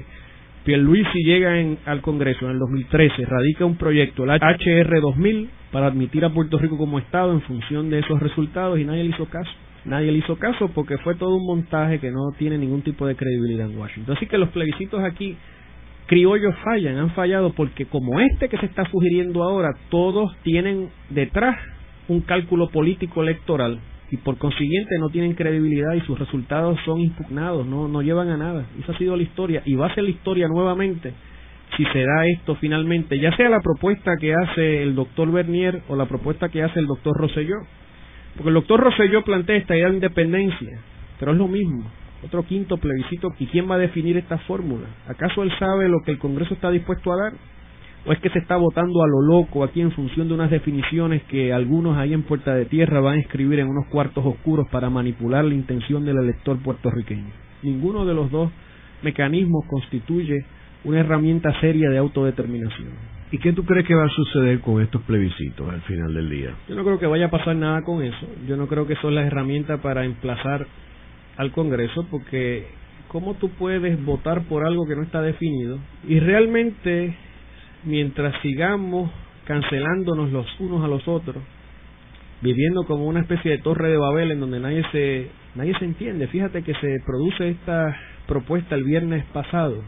[0.63, 1.53] Pierluisi llega
[1.85, 6.57] al Congreso en el 2013, radica un proyecto, el HR 2000, para admitir a Puerto
[6.57, 9.51] Rico como Estado en función de esos resultados y nadie le hizo caso.
[9.85, 13.15] Nadie le hizo caso porque fue todo un montaje que no tiene ningún tipo de
[13.15, 14.17] credibilidad en Washington.
[14.17, 15.37] Así que los plebiscitos aquí
[16.07, 21.55] criollos fallan, han fallado porque como este que se está sugiriendo ahora, todos tienen detrás
[22.09, 23.79] un cálculo político electoral
[24.11, 28.37] y por consiguiente no tienen credibilidad y sus resultados son impugnados, no, no llevan a
[28.37, 28.65] nada.
[28.81, 31.13] Esa ha sido la historia y va a ser la historia nuevamente
[31.77, 35.95] si se da esto finalmente, ya sea la propuesta que hace el doctor Bernier o
[35.95, 37.57] la propuesta que hace el doctor Rosselló.
[38.35, 40.79] Porque el doctor Rosselló plantea esta idea de independencia,
[41.19, 41.85] pero es lo mismo.
[42.25, 44.87] Otro quinto plebiscito, ¿y quién va a definir esta fórmula?
[45.07, 47.33] ¿Acaso él sabe lo que el Congreso está dispuesto a dar?
[48.09, 51.21] ¿O es que se está votando a lo loco aquí en función de unas definiciones
[51.25, 54.89] que algunos ahí en Puerta de Tierra van a escribir en unos cuartos oscuros para
[54.89, 57.29] manipular la intención del elector puertorriqueño?
[57.61, 58.49] Ninguno de los dos
[59.03, 60.43] mecanismos constituye
[60.85, 62.87] una herramienta seria de autodeterminación.
[63.31, 66.55] ¿Y qué tú crees que va a suceder con estos plebiscitos al final del día?
[66.67, 68.27] Yo no creo que vaya a pasar nada con eso.
[68.47, 70.65] Yo no creo que son las herramientas para emplazar
[71.37, 72.65] al Congreso porque
[73.07, 75.77] ¿cómo tú puedes votar por algo que no está definido?
[76.07, 77.15] Y realmente
[77.83, 79.09] mientras sigamos
[79.45, 81.43] cancelándonos los unos a los otros,
[82.41, 86.27] viviendo como una especie de torre de Babel en donde nadie se nadie se entiende.
[86.27, 87.95] Fíjate que se produce esta
[88.27, 89.83] propuesta el viernes pasado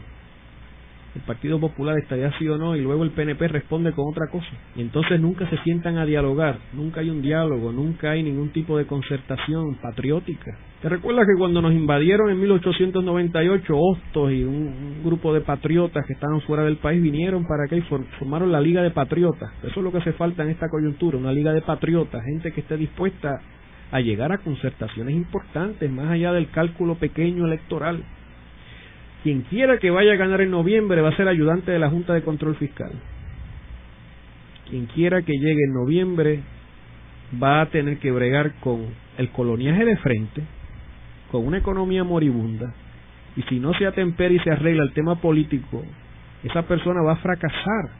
[1.14, 4.48] el Partido Popular estaría sí o no y luego el PNP responde con otra cosa.
[4.76, 8.78] Y entonces nunca se sientan a dialogar, nunca hay un diálogo, nunca hay ningún tipo
[8.78, 10.56] de concertación patriótica.
[10.80, 16.12] ¿Te recuerdas que cuando nos invadieron en 1898 Hostos y un, grupo de patriotas que
[16.14, 17.82] estaban fuera del país vinieron para acá y
[18.18, 19.50] formaron la Liga de Patriotas?
[19.62, 22.62] Eso es lo que hace falta en esta coyuntura, una Liga de Patriotas, gente que
[22.62, 23.40] esté dispuesta
[23.92, 28.02] a llegar a concertaciones importantes más allá del cálculo pequeño electoral.
[29.22, 32.12] Quien quiera que vaya a ganar en noviembre va a ser ayudante de la Junta
[32.12, 32.90] de Control Fiscal.
[34.68, 36.40] Quien quiera que llegue en noviembre
[37.40, 38.86] va a tener que bregar con
[39.18, 40.42] el coloniaje de frente,
[41.30, 42.74] con una economía moribunda,
[43.36, 45.84] y si no se atempera y se arregla el tema político,
[46.42, 47.90] esa persona va a fracasar,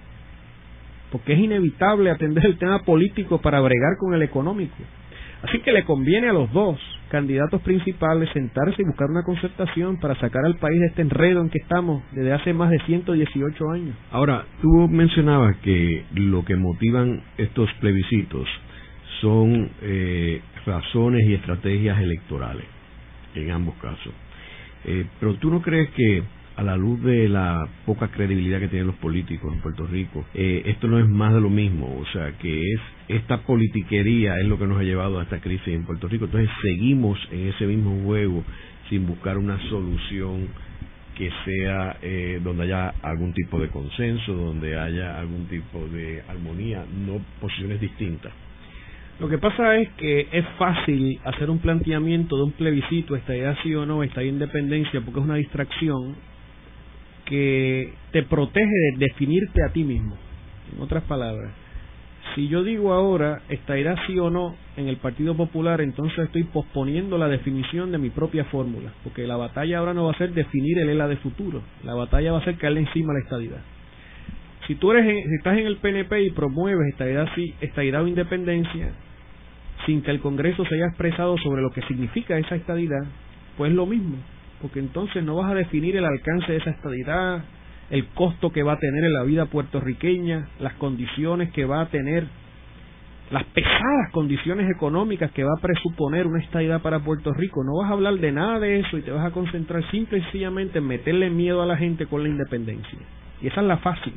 [1.10, 4.82] porque es inevitable atender el tema político para bregar con el económico.
[5.42, 6.78] Así que le conviene a los dos
[7.10, 11.50] candidatos principales sentarse y buscar una concertación para sacar al país de este enredo en
[11.50, 13.94] que estamos desde hace más de 118 años.
[14.10, 18.48] Ahora, tú mencionabas que lo que motivan estos plebiscitos
[19.20, 22.64] son eh, razones y estrategias electorales,
[23.34, 24.12] en ambos casos.
[24.84, 26.22] Eh, pero tú no crees que
[26.56, 30.62] a la luz de la poca credibilidad que tienen los políticos en Puerto Rico, eh,
[30.66, 34.58] esto no es más de lo mismo, o sea, que es esta politiquería es lo
[34.58, 36.26] que nos ha llevado a esta crisis en Puerto Rico.
[36.26, 38.44] Entonces seguimos en ese mismo juego
[38.88, 40.48] sin buscar una solución
[41.16, 46.84] que sea eh, donde haya algún tipo de consenso, donde haya algún tipo de armonía,
[47.06, 48.32] no posiciones distintas.
[49.20, 53.74] Lo que pasa es que es fácil hacer un planteamiento de un plebiscito, estaría sí
[53.74, 56.16] o no, estaría independencia, porque es una distracción
[57.32, 60.18] que te protege de definirte a ti mismo.
[60.70, 61.50] En otras palabras,
[62.34, 65.80] si yo digo ahora, ¿estará sí o no en el Partido Popular?
[65.80, 70.10] Entonces estoy posponiendo la definición de mi propia fórmula, porque la batalla ahora no va
[70.12, 73.14] a ser definir el ELA de futuro, la batalla va a ser caerle encima a
[73.14, 73.62] la estadidad.
[74.66, 78.92] Si tú eres, si estás en el PNP y promueves estadidad, sí, estadidad o independencia,
[79.86, 83.06] sin que el Congreso se haya expresado sobre lo que significa esa estadidad,
[83.56, 84.18] pues lo mismo
[84.62, 87.44] porque entonces no vas a definir el alcance de esa estadidad,
[87.90, 91.86] el costo que va a tener en la vida puertorriqueña, las condiciones que va a
[91.86, 92.26] tener,
[93.30, 97.62] las pesadas condiciones económicas que va a presuponer una estadidad para Puerto Rico.
[97.64, 100.22] No vas a hablar de nada de eso y te vas a concentrar simple y
[100.22, 102.98] sencillamente en meterle miedo a la gente con la independencia.
[103.42, 104.14] Y esa es la fácil.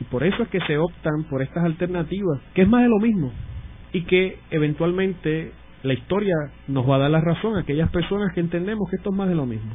[0.00, 2.98] Y por eso es que se optan por estas alternativas, que es más de lo
[2.98, 3.32] mismo
[3.92, 5.52] y que eventualmente
[5.82, 6.34] la historia
[6.66, 9.28] nos va a dar la razón a aquellas personas que entendemos que esto es más
[9.28, 9.72] de lo mismo.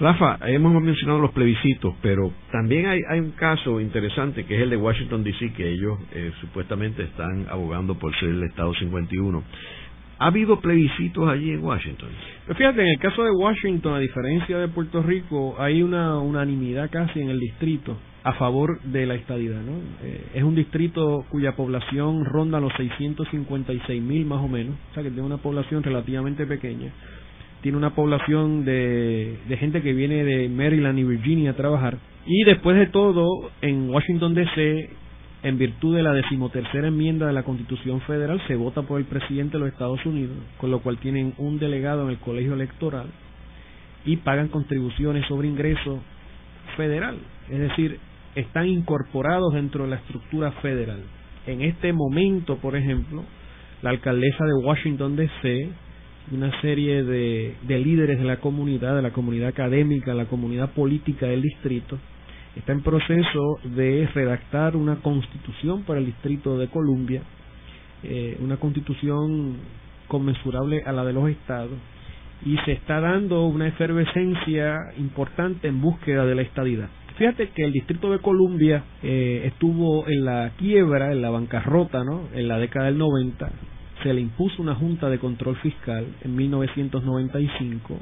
[0.00, 4.70] Rafa, hemos mencionado los plebiscitos, pero también hay, hay un caso interesante que es el
[4.70, 9.42] de Washington, D.C., que ellos eh, supuestamente están abogando por ser el Estado 51.
[10.20, 12.08] ¿Ha habido plebiscitos allí en Washington?
[12.46, 16.90] Pues fíjate, en el caso de Washington, a diferencia de Puerto Rico, hay una unanimidad
[16.90, 19.60] casi en el distrito a favor de la estadidad.
[19.60, 19.74] ¿no?
[20.02, 25.04] Eh, es un distrito cuya población ronda los 656 mil más o menos, o sea
[25.04, 26.90] que tiene una población relativamente pequeña.
[27.60, 31.98] Tiene una población de, de gente que viene de Maryland y Virginia a trabajar.
[32.26, 34.90] Y después de todo, en Washington DC
[35.48, 39.54] en virtud de la decimotercera enmienda de la Constitución Federal, se vota por el presidente
[39.54, 43.06] de los Estados Unidos, con lo cual tienen un delegado en el colegio electoral
[44.04, 46.00] y pagan contribuciones sobre ingreso
[46.76, 47.18] federal.
[47.50, 47.98] Es decir,
[48.34, 51.00] están incorporados dentro de la estructura federal.
[51.46, 53.24] En este momento, por ejemplo,
[53.82, 55.70] la alcaldesa de Washington, D.C.,
[56.30, 61.26] una serie de, de líderes de la comunidad, de la comunidad académica, la comunidad política
[61.26, 61.98] del distrito,
[62.58, 67.22] está en proceso de redactar una constitución para el Distrito de Columbia,
[68.02, 69.56] eh, una constitución
[70.08, 71.78] conmensurable a la de los estados,
[72.44, 76.88] y se está dando una efervescencia importante en búsqueda de la estadidad.
[77.16, 82.28] Fíjate que el Distrito de Columbia eh, estuvo en la quiebra, en la bancarrota, ¿no?
[82.32, 83.50] En la década del 90.
[84.04, 87.98] Se le impuso una junta de control fiscal en 1995.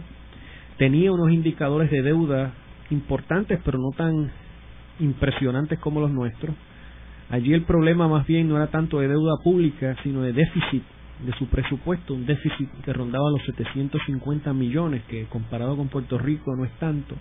[0.77, 2.53] Tenía unos indicadores de deuda
[2.91, 4.31] importantes, pero no tan
[5.01, 6.55] impresionantes como los nuestros.
[7.31, 10.83] Allí el problema más bien no era tanto de deuda pública, sino de déficit
[11.25, 16.55] de su presupuesto, un déficit que rondaba los 750 millones, que comparado con Puerto Rico
[16.57, 17.15] no es tanto.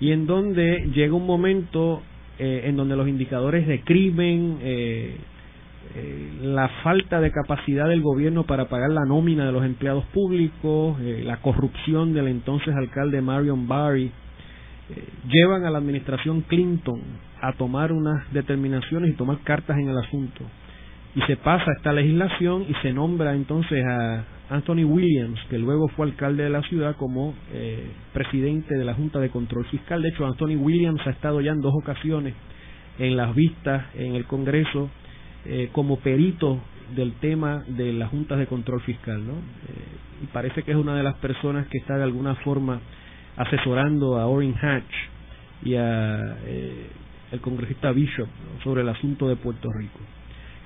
[0.00, 2.02] Y en donde llega un momento
[2.38, 5.16] eh, en donde los indicadores de crimen, eh,
[5.94, 10.98] eh, la falta de capacidad del gobierno para pagar la nómina de los empleados públicos,
[11.00, 14.10] la corrupción del entonces alcalde Marion Barry,
[15.28, 17.00] llevan a la administración Clinton
[17.40, 20.44] a tomar unas determinaciones y tomar cartas en el asunto.
[21.14, 26.06] Y se pasa esta legislación y se nombra entonces a Anthony Williams, que luego fue
[26.06, 30.02] alcalde de la ciudad, como eh, presidente de la Junta de Control Fiscal.
[30.02, 32.34] De hecho, Anthony Williams ha estado ya en dos ocasiones
[32.98, 34.90] en las vistas en el Congreso
[35.46, 36.60] eh, como perito
[36.94, 39.32] del tema de las juntas de control fiscal, ¿no?
[39.34, 42.80] Eh, y parece que es una de las personas que está de alguna forma
[43.40, 44.92] asesorando a Orrin Hatch
[45.62, 46.86] y a eh,
[47.32, 48.28] el congresista Bishop
[48.62, 49.98] sobre el asunto de Puerto Rico.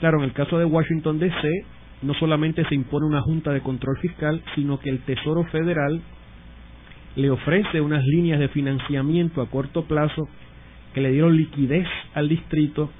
[0.00, 1.48] Claro, en el caso de Washington DC,
[2.02, 6.02] no solamente se impone una junta de control fiscal, sino que el Tesoro Federal
[7.14, 10.28] le ofrece unas líneas de financiamiento a corto plazo
[10.94, 12.90] que le dieron liquidez al distrito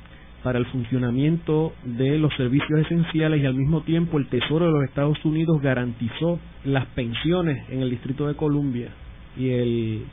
[0.45, 4.85] para el funcionamiento de los servicios esenciales y al mismo tiempo el Tesoro de los
[4.85, 8.91] Estados Unidos garantizó las pensiones en el Distrito de Columbia
[9.37, 10.05] y el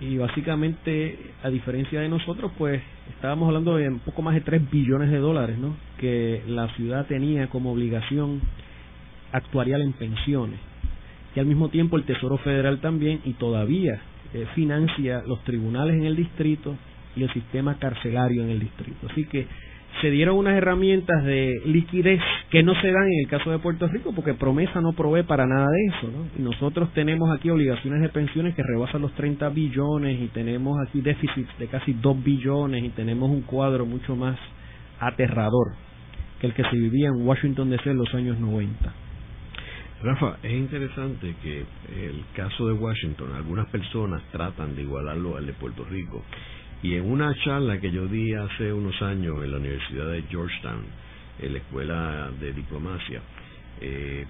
[0.00, 4.68] y básicamente a diferencia de nosotros pues estábamos hablando de un poco más de 3
[4.70, 5.76] billones de dólares ¿no?
[5.98, 8.40] que la ciudad tenía como obligación
[9.30, 10.58] actuarial en pensiones
[11.36, 14.00] y al mismo tiempo el Tesoro Federal también y todavía
[14.34, 16.74] eh, financia los tribunales en el distrito
[17.14, 19.46] y el sistema carcelario en el distrito así que
[20.00, 22.20] se dieron unas herramientas de liquidez
[22.50, 25.46] que no se dan en el caso de Puerto Rico porque promesa no provee para
[25.46, 26.10] nada de eso.
[26.38, 31.00] Y nosotros tenemos aquí obligaciones de pensiones que rebasan los 30 billones y tenemos aquí
[31.00, 34.38] déficits de casi 2 billones y tenemos un cuadro mucho más
[35.00, 35.74] aterrador
[36.40, 38.92] que el que se vivía en Washington DC en los años 90.
[40.02, 45.54] Rafa, es interesante que el caso de Washington, algunas personas tratan de igualarlo al de
[45.54, 46.22] Puerto Rico
[46.82, 50.84] y en una charla que yo di hace unos años en la Universidad de Georgetown,
[51.40, 53.20] en la Escuela de Diplomacia,
[53.80, 54.26] eh,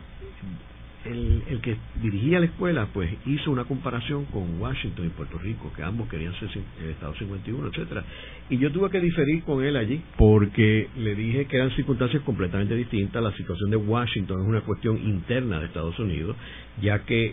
[1.06, 5.72] el, el, que dirigía la escuela pues hizo una comparación con Washington y Puerto Rico,
[5.74, 6.48] que ambos querían ser
[6.82, 8.04] el Estado 51, etcétera.
[8.48, 12.74] Y yo tuve que diferir con él allí, porque le dije que eran circunstancias completamente
[12.76, 13.22] distintas.
[13.22, 16.36] La situación de Washington es una cuestión interna de Estados Unidos,
[16.80, 17.32] ya que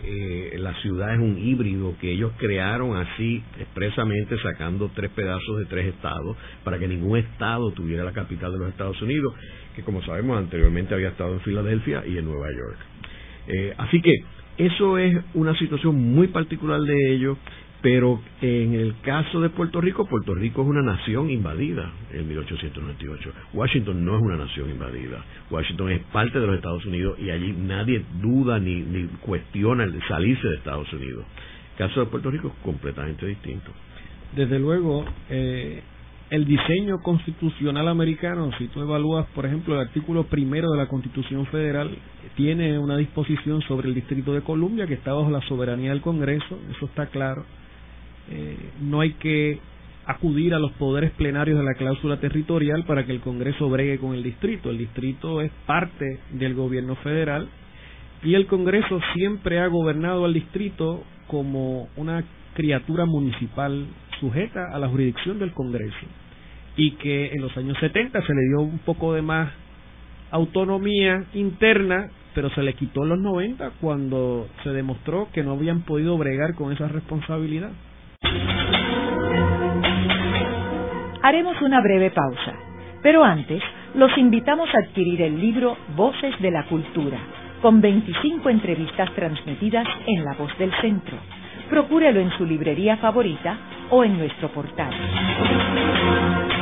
[0.54, 5.66] eh, la ciudad es un híbrido que ellos crearon así expresamente sacando tres pedazos de
[5.66, 9.34] tres estados para que ningún estado tuviera la capital de los Estados Unidos,
[9.76, 12.78] que como sabemos anteriormente había estado en Filadelfia y en Nueva York.
[13.48, 14.12] Eh, así que
[14.56, 17.36] eso es una situación muy particular de ellos,
[17.82, 23.32] pero en el caso de Puerto Rico, Puerto Rico es una nación invadida en 1898.
[23.52, 25.22] Washington no es una nación invadida.
[25.50, 30.00] Washington es parte de los Estados Unidos y allí nadie duda ni, ni cuestiona el
[30.08, 31.26] salirse de Estados Unidos.
[31.72, 33.70] El caso de Puerto Rico es completamente distinto.
[34.34, 35.82] Desde luego, eh,
[36.34, 41.46] el diseño constitucional americano, si tú evalúas, por ejemplo, el artículo primero de la Constitución
[41.46, 41.96] Federal,
[42.34, 46.58] tiene una disposición sobre el Distrito de Columbia que está bajo la soberanía del Congreso,
[46.74, 47.44] eso está claro.
[48.28, 49.60] Eh, no hay que
[50.06, 54.12] acudir a los poderes plenarios de la cláusula territorial para que el Congreso bregue con
[54.12, 54.70] el distrito.
[54.70, 57.46] El distrito es parte del gobierno federal
[58.24, 62.24] y el Congreso siempre ha gobernado al distrito como una
[62.54, 63.86] criatura municipal
[64.18, 66.23] sujeta a la jurisdicción del Congreso
[66.76, 69.50] y que en los años 70 se le dio un poco de más
[70.30, 75.82] autonomía interna, pero se le quitó en los 90 cuando se demostró que no habían
[75.82, 77.70] podido bregar con esa responsabilidad.
[81.22, 82.54] Haremos una breve pausa,
[83.02, 83.62] pero antes
[83.94, 87.18] los invitamos a adquirir el libro Voces de la Cultura,
[87.62, 91.16] con 25 entrevistas transmitidas en La Voz del Centro.
[91.70, 93.56] Procúrelo en su librería favorita
[93.90, 94.92] o en nuestro portal.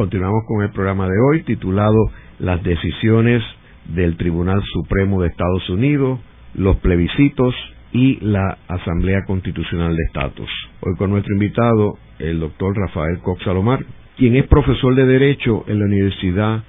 [0.00, 3.42] Continuamos con el programa de hoy titulado Las decisiones
[3.84, 6.18] del Tribunal Supremo de Estados Unidos,
[6.54, 7.54] los plebiscitos
[7.92, 10.48] y la Asamblea Constitucional de Estatus.
[10.80, 13.84] Hoy con nuestro invitado, el doctor Rafael Cox Salomar,
[14.16, 16.64] quien es profesor de Derecho en la Universidad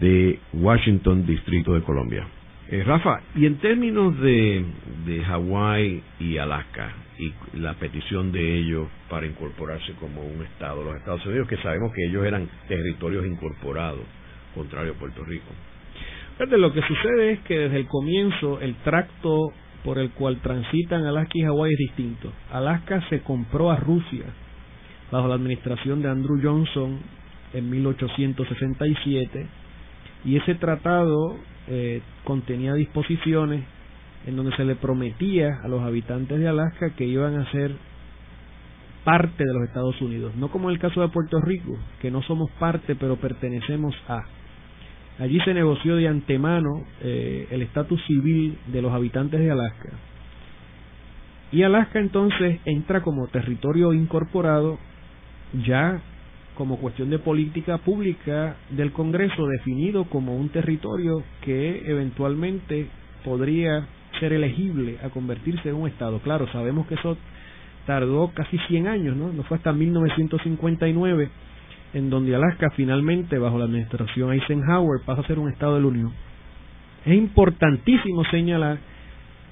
[0.00, 2.26] de Washington, Distrito de Colombia.
[2.72, 4.64] Eh, Rafa, y en términos de,
[5.04, 10.96] de Hawái y Alaska y la petición de ellos para incorporarse como un Estado, los
[10.96, 14.00] Estados Unidos, que sabemos que ellos eran territorios incorporados,
[14.54, 15.44] contrario a Puerto Rico,
[16.38, 19.52] lo que sucede es que desde el comienzo el tracto
[19.84, 22.32] por el cual transitan Alaska y Hawái es distinto.
[22.50, 24.24] Alaska se compró a Rusia
[25.10, 27.00] bajo la administración de Andrew Johnson
[27.52, 29.46] en 1867
[30.24, 31.36] y ese tratado
[31.68, 33.64] eh, contenía disposiciones
[34.26, 37.72] en donde se le prometía a los habitantes de Alaska que iban a ser
[39.04, 42.22] parte de los Estados Unidos, no como en el caso de Puerto Rico, que no
[42.22, 44.22] somos parte pero pertenecemos a.
[45.18, 49.90] Allí se negoció de antemano eh, el estatus civil de los habitantes de Alaska.
[51.50, 54.78] Y Alaska entonces entra como territorio incorporado
[55.66, 56.00] ya
[56.62, 62.86] como cuestión de política pública del Congreso definido como un territorio que eventualmente
[63.24, 63.84] podría
[64.20, 66.20] ser elegible a convertirse en un Estado.
[66.20, 67.16] Claro, sabemos que eso
[67.84, 69.32] tardó casi 100 años, ¿no?
[69.32, 71.30] No fue hasta 1959
[71.94, 75.88] en donde Alaska finalmente, bajo la administración Eisenhower, pasa a ser un Estado de la
[75.88, 76.12] Unión.
[77.04, 78.78] Es importantísimo señalar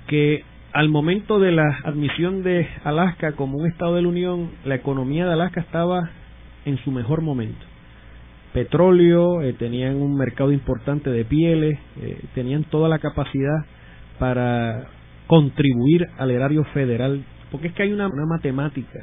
[0.07, 4.77] que al momento de la admisión de Alaska como un Estado de la Unión, la
[4.77, 6.11] economía de Alaska estaba
[6.65, 7.65] en su mejor momento.
[8.53, 13.65] Petróleo, eh, tenían un mercado importante de pieles, eh, tenían toda la capacidad
[14.19, 14.89] para
[15.27, 19.01] contribuir al erario federal, porque es que hay una matemática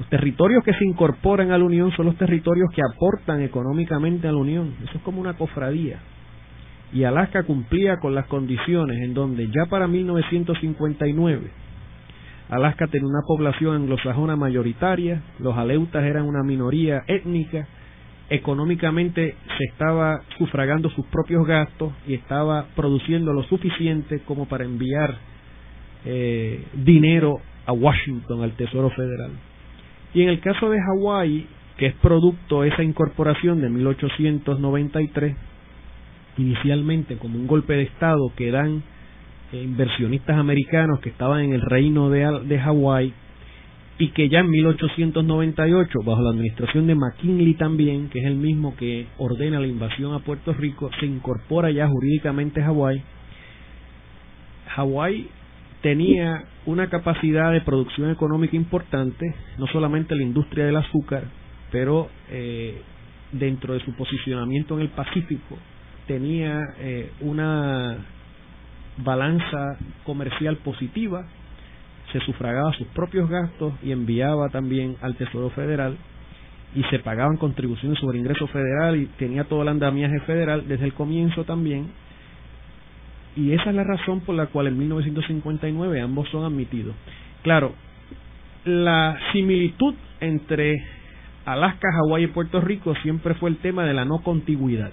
[0.00, 4.32] los territorios que se incorporan a la Unión son los territorios que aportan económicamente a
[4.32, 4.72] la Unión.
[4.82, 5.98] Eso es como una cofradía.
[6.90, 11.50] Y Alaska cumplía con las condiciones en donde ya para 1959
[12.50, 17.68] Alaska tenía una población anglosajona mayoritaria, los aleutas eran una minoría étnica,
[18.28, 25.16] económicamente se estaba sufragando sus propios gastos y estaba produciendo lo suficiente como para enviar
[26.04, 29.30] eh, dinero a Washington, al Tesoro Federal.
[30.12, 31.46] Y en el caso de Hawái,
[31.76, 35.36] que es producto de esa incorporación de 1893,
[36.36, 38.82] inicialmente como un golpe de Estado que dan
[39.52, 43.12] inversionistas americanos que estaban en el reino de, de Hawái
[44.00, 48.74] y que ya en 1898, bajo la administración de McKinley también, que es el mismo
[48.74, 53.02] que ordena la invasión a Puerto Rico, se incorpora ya jurídicamente Hawái.
[54.68, 55.28] Hawái
[55.82, 61.24] tenía una capacidad de producción económica importante, no solamente la industria del azúcar,
[61.70, 62.80] pero eh,
[63.32, 65.58] dentro de su posicionamiento en el Pacífico
[66.06, 67.98] tenía eh, una
[68.98, 71.24] balanza comercial positiva,
[72.12, 75.96] se sufragaba sus propios gastos y enviaba también al Tesoro Federal
[76.74, 80.92] y se pagaban contribuciones sobre ingreso federal y tenía todo el andamiaje federal desde el
[80.92, 81.88] comienzo también
[83.36, 86.94] y esa es la razón por la cual en 1959 ambos son admitidos.
[87.42, 87.72] Claro,
[88.64, 90.84] la similitud entre
[91.44, 94.92] Alaska, Hawái y Puerto Rico siempre fue el tema de la no contigüidad.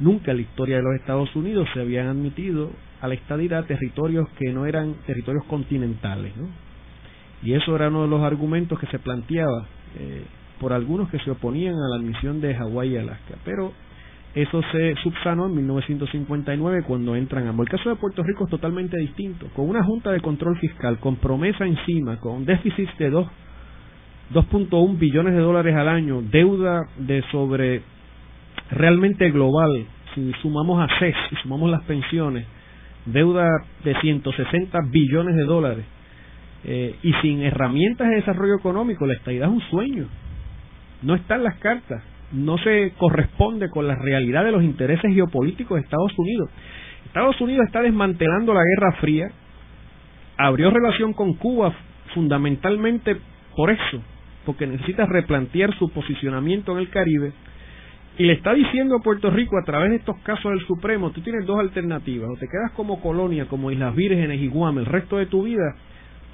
[0.00, 2.70] Nunca en la historia de los Estados Unidos se habían admitido
[3.00, 6.36] a la estadidad territorios que no eran territorios continentales.
[6.36, 6.48] ¿no?
[7.42, 9.66] Y eso era uno de los argumentos que se planteaba
[9.98, 10.24] eh,
[10.60, 13.34] por algunos que se oponían a la admisión de Hawái y Alaska.
[13.44, 13.72] Pero
[14.34, 17.66] Eso se subsanó en 1959 cuando entran ambos.
[17.66, 21.16] El caso de Puerto Rico es totalmente distinto, con una junta de control fiscal, con
[21.16, 27.82] promesa encima, con déficit de 2.1 billones de dólares al año, deuda de sobre
[28.72, 32.46] realmente global, si sumamos a CES y sumamos las pensiones,
[33.06, 33.48] deuda
[33.84, 35.84] de 160 billones de dólares,
[36.64, 40.06] eh, y sin herramientas de desarrollo económico, la estadidad es un sueño.
[41.02, 42.02] No están las cartas
[42.32, 46.50] no se corresponde con la realidad de los intereses geopolíticos de Estados Unidos.
[47.06, 49.30] Estados Unidos está desmantelando la Guerra Fría,
[50.38, 51.74] abrió relación con Cuba
[52.14, 53.16] fundamentalmente
[53.54, 54.02] por eso,
[54.46, 57.32] porque necesita replantear su posicionamiento en el Caribe,
[58.18, 61.22] y le está diciendo a Puerto Rico a través de estos casos del Supremo, tú
[61.22, 65.16] tienes dos alternativas, o te quedas como colonia, como Islas Vírgenes y Guam el resto
[65.16, 65.76] de tu vida,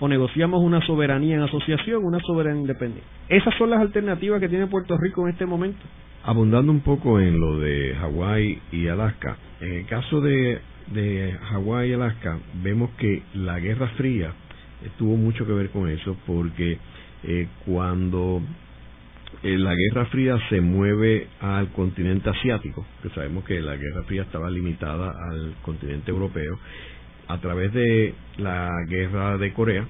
[0.01, 3.07] o negociamos una soberanía en asociación, una soberanía independiente.
[3.29, 5.79] Esas son las alternativas que tiene Puerto Rico en este momento.
[6.25, 10.59] Abundando un poco en lo de Hawái y Alaska, en el caso de,
[10.93, 14.33] de Hawái y Alaska, vemos que la Guerra Fría
[14.99, 16.79] tuvo mucho que ver con eso, porque
[17.25, 18.43] eh, cuando
[19.43, 24.23] eh, la Guerra Fría se mueve al continente asiático, que sabemos que la Guerra Fría
[24.23, 26.59] estaba limitada al continente europeo,
[27.29, 29.87] a través de la guerra de Corea,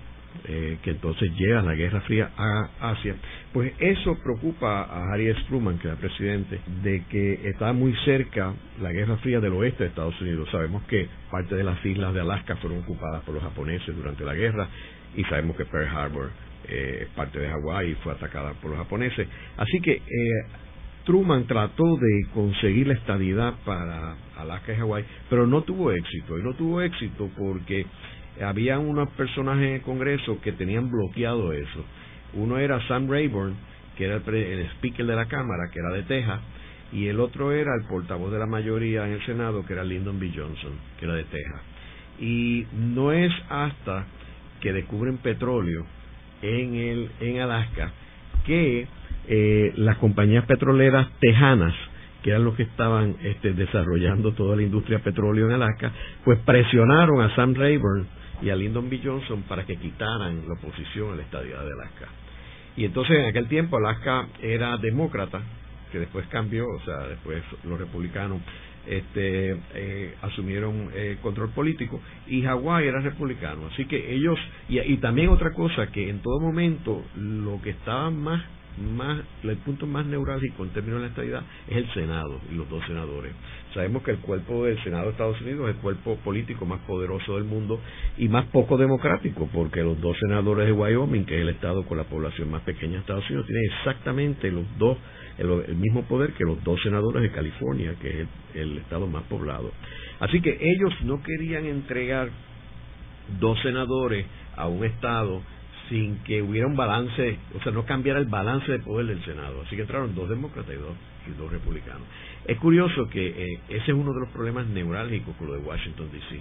[0.46, 3.16] eh, que entonces llega la Guerra Fría a Asia,
[3.52, 5.40] pues eso preocupa a Harry S.
[5.48, 9.88] Truman, que era presidente, de que está muy cerca la Guerra Fría del oeste de
[9.88, 10.48] Estados Unidos.
[10.52, 14.34] Sabemos que parte de las islas de Alaska fueron ocupadas por los japoneses durante la
[14.34, 14.68] guerra
[15.16, 16.30] y sabemos que Pearl Harbor
[16.68, 19.26] eh, parte de Hawái y fue atacada por los japoneses.
[19.56, 20.46] Así que eh,
[21.04, 26.38] Truman trató de conseguir la estabilidad para Alaska y Hawái, pero no tuvo éxito.
[26.38, 27.86] Y no tuvo éxito porque
[28.42, 31.84] había unos personajes en el Congreso que tenían bloqueado eso.
[32.34, 33.54] Uno era Sam Rayburn,
[33.96, 36.40] que era el, speaker de la Cámara, que era de Texas,
[36.92, 40.20] y el otro era el portavoz de la mayoría en el Senado, que era Lyndon
[40.20, 40.30] B.
[40.34, 41.62] Johnson, que era de Texas.
[42.20, 44.06] Y no es hasta
[44.60, 45.86] que descubren petróleo
[46.42, 47.92] en, el, en Alaska
[48.44, 48.86] que
[49.28, 51.74] eh, las compañías petroleras tejanas,
[52.22, 55.92] que eran los que estaban este, desarrollando toda la industria petróleo en Alaska,
[56.24, 58.06] pues presionaron a Sam Rayburn
[58.40, 59.00] y a Lyndon B.
[59.02, 62.08] Johnson para que quitaran la oposición a la estadía de Alaska.
[62.76, 65.42] Y entonces en aquel tiempo Alaska era demócrata,
[65.92, 68.40] que después cambió, o sea, después los republicanos
[68.88, 73.68] este, eh, asumieron eh, control político y Hawái era republicano.
[73.72, 78.10] Así que ellos, y, y también otra cosa, que en todo momento lo que estaba
[78.10, 78.42] más
[78.78, 82.68] más, el punto más neurálgico en términos de la estabilidad es el Senado y los
[82.68, 83.32] dos senadores.
[83.74, 87.34] Sabemos que el cuerpo del Senado de Estados Unidos es el cuerpo político más poderoso
[87.34, 87.80] del mundo
[88.16, 91.98] y más poco democrático, porque los dos senadores de Wyoming, que es el estado con
[91.98, 94.96] la población más pequeña de Estados Unidos, tienen exactamente los dos
[95.38, 99.70] el, mismo poder que los dos senadores de California, que es el estado más poblado.
[100.20, 102.30] Así que ellos no querían entregar
[103.40, 104.26] dos senadores
[104.56, 105.42] a un estado
[105.88, 109.62] sin que hubiera un balance, o sea, no cambiara el balance de poder del Senado.
[109.62, 110.94] Así que entraron dos demócratas y dos,
[111.26, 112.02] y dos republicanos.
[112.44, 116.08] Es curioso que eh, ese es uno de los problemas neurálgicos con lo de Washington,
[116.12, 116.40] D.C.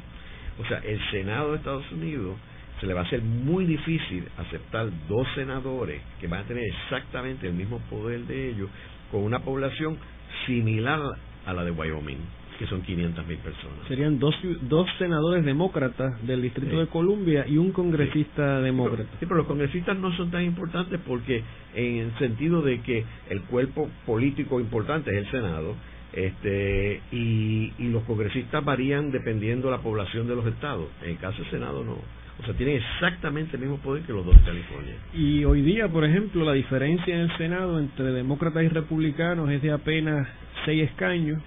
[0.60, 2.36] O sea, el Senado de Estados Unidos
[2.80, 7.48] se le va a hacer muy difícil aceptar dos senadores que van a tener exactamente
[7.48, 8.70] el mismo poder de ellos
[9.12, 9.98] con una población
[10.45, 11.02] similar
[11.45, 12.20] a la de Wyoming
[12.58, 13.88] que son 500 mil personas.
[13.88, 19.10] Serían dos, dos senadores demócratas del Distrito de Columbia y un congresista demócrata.
[19.20, 21.43] Sí pero, los congresistas no son tan importantes porque
[21.76, 25.76] en el sentido de que el cuerpo político importante es el Senado,
[26.14, 30.88] este y, y los congresistas varían dependiendo de la población de los estados.
[31.03, 31.97] En el caso del Senado no.
[32.39, 34.93] O sea, tienen exactamente el mismo poder que los dos de California.
[35.14, 39.62] Y hoy día, por ejemplo, la diferencia en el Senado entre demócratas y republicanos es
[39.64, 40.28] de apenas
[40.66, 41.41] seis escaños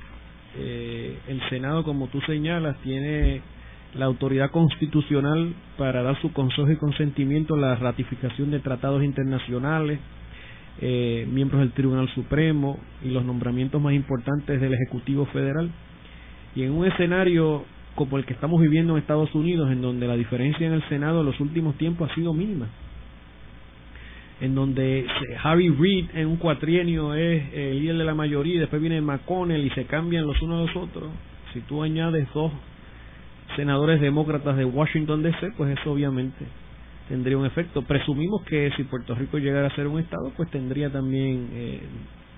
[0.58, 3.40] eh, el Senado, como tú señalas, tiene
[3.94, 9.98] la autoridad constitucional para dar su consejo y consentimiento a la ratificación de tratados internacionales,
[10.80, 15.70] eh, miembros del Tribunal Supremo y los nombramientos más importantes del Ejecutivo Federal.
[16.54, 20.16] Y en un escenario como el que estamos viviendo en Estados Unidos, en donde la
[20.16, 22.66] diferencia en el Senado en los últimos tiempos ha sido mínima,
[24.40, 25.06] en donde
[25.42, 29.64] Harry Reid en un cuatrienio es el líder de la mayoría y después viene McConnell
[29.64, 31.10] y se cambian los unos a los otros.
[31.52, 32.50] Si tú añades dos
[33.56, 36.46] senadores demócratas de Washington DC, pues eso obviamente
[37.08, 37.82] tendría un efecto.
[37.82, 41.80] Presumimos que si Puerto Rico llegara a ser un estado, pues tendría también eh,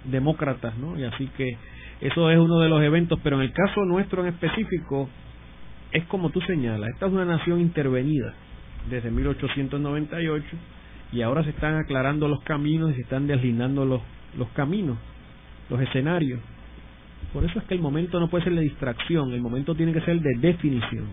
[0.05, 0.99] demócratas, ¿no?
[0.99, 1.57] Y así que
[2.01, 5.09] eso es uno de los eventos, pero en el caso nuestro en específico,
[5.93, 8.35] es como tú señalas, esta es una nación intervenida
[8.91, 10.57] desde 1898
[11.13, 14.01] y ahora se están aclarando los caminos y se están deslindando los,
[14.37, 14.97] los caminos,
[15.69, 16.41] los escenarios.
[17.33, 20.01] Por eso es que el momento no puede ser de distracción, el momento tiene que
[20.01, 21.07] ser de definición.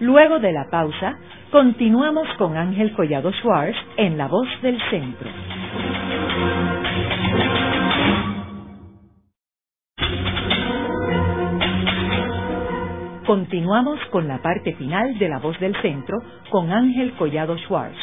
[0.00, 1.16] Luego de la pausa,
[1.50, 5.30] continuamos con Ángel Collado Schwartz en La Voz del Centro.
[13.26, 16.18] Continuamos con la parte final de La Voz del Centro
[16.50, 17.96] con Ángel Collado Schwartz.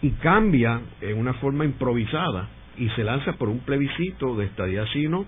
[0.00, 2.48] y cambia en una forma improvisada
[2.78, 5.26] y se lanza por un plebiscito de estadía sino.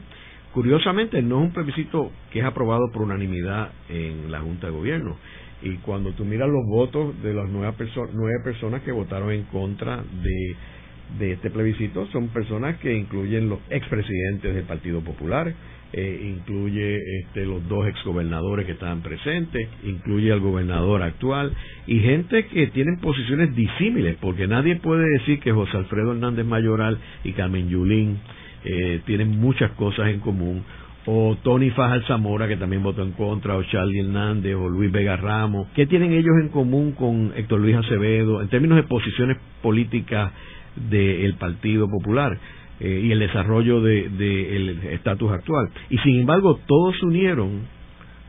[0.53, 5.17] Curiosamente, no es un plebiscito que es aprobado por unanimidad en la Junta de Gobierno.
[5.63, 7.75] Y cuando tú miras los votos de las nueve,
[8.13, 14.55] nueve personas que votaron en contra de este plebiscito son personas que incluyen los expresidentes
[14.55, 15.55] del Partido Popular,
[15.95, 21.53] eh, incluye este, los dos exgobernadores que estaban presentes, incluye al gobernador actual
[21.87, 26.99] y gente que tienen posiciones disímiles, porque nadie puede decir que José Alfredo Hernández Mayoral
[27.25, 28.19] y Carmen Yulín
[28.65, 30.63] eh, tienen muchas cosas en común,
[31.07, 35.17] o Tony Fajal Zamora, que también votó en contra, o Charlie Hernández, o Luis Vega
[35.17, 35.69] Ramos.
[35.75, 40.33] ¿Qué tienen ellos en común con Héctor Luis Acevedo en términos de posiciones políticas
[40.77, 42.39] del Partido Popular
[42.81, 45.71] eh, y el desarrollo del estatus actual.
[45.91, 47.63] Y sin embargo, todos se unieron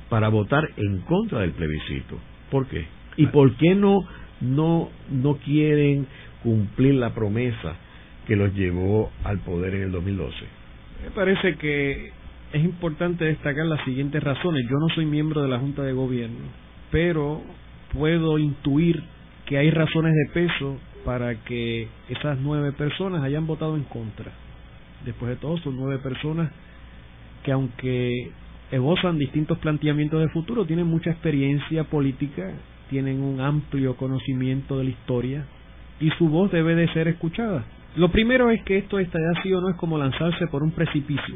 [0.10, 2.20] para votar en contra del plebiscito.
[2.52, 2.86] ¿Por qué?
[3.18, 4.02] ¿Y por qué no,
[4.42, 6.08] no, no quieren
[6.44, 7.76] cumplir la promesa
[8.28, 10.36] que los llevó al poder en el 2012?
[11.04, 12.12] Me parece que
[12.54, 14.64] es importante destacar las siguientes razones.
[14.70, 16.46] Yo no soy miembro de la Junta de Gobierno,
[16.92, 17.42] pero
[17.92, 19.04] puedo intuir
[19.46, 24.32] que hay razones de peso para que esas nueve personas hayan votado en contra.
[25.06, 26.52] Después de todo, son nueve personas
[27.44, 28.32] que aunque
[28.72, 32.52] esbozan distintos planteamientos de futuro, tienen mucha experiencia política,
[32.90, 35.46] tienen un amplio conocimiento de la historia
[36.00, 37.66] y su voz debe de ser escuchada.
[37.96, 41.36] Lo primero es que esto está así o no es como lanzarse por un precipicio,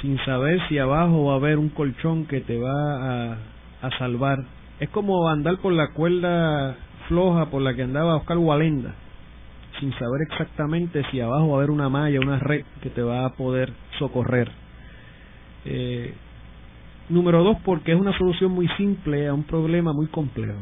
[0.00, 3.38] sin saber si abajo va a haber un colchón que te va a,
[3.82, 4.38] a salvar.
[4.78, 6.76] Es como andar por la cuerda
[7.08, 8.94] floja por la que andaba Oscar Walenda,
[9.80, 13.24] sin saber exactamente si abajo va a haber una malla, una red que te va
[13.24, 14.48] a poder socorrer.
[15.64, 16.14] Eh,
[17.08, 20.60] número dos, porque es una solución muy simple a un problema muy complejo.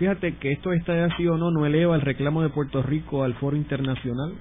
[0.00, 3.34] Fíjate que esto está así o no, no eleva el reclamo de Puerto Rico al
[3.34, 4.32] foro internacional.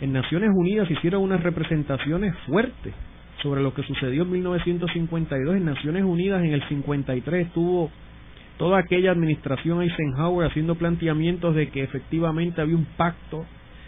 [0.00, 2.92] En Naciones Unidas hicieron unas representaciones fuertes
[3.40, 5.54] sobre lo que sucedió en 1952.
[5.54, 7.88] En Naciones Unidas en el 53 estuvo
[8.58, 13.46] toda aquella administración Eisenhower haciendo planteamientos de que efectivamente había un pacto,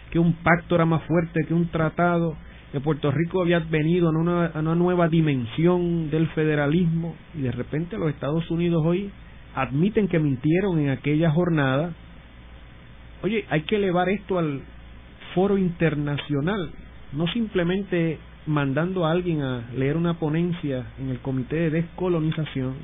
[0.09, 2.37] que un pacto era más fuerte que un tratado,
[2.71, 7.51] que Puerto Rico había venido a una, a una nueva dimensión del federalismo y de
[7.51, 9.11] repente los Estados Unidos hoy
[9.55, 11.93] admiten que mintieron en aquella jornada.
[13.23, 14.61] Oye, hay que elevar esto al
[15.33, 16.71] foro internacional,
[17.13, 22.75] no simplemente mandando a alguien a leer una ponencia en el Comité de Descolonización,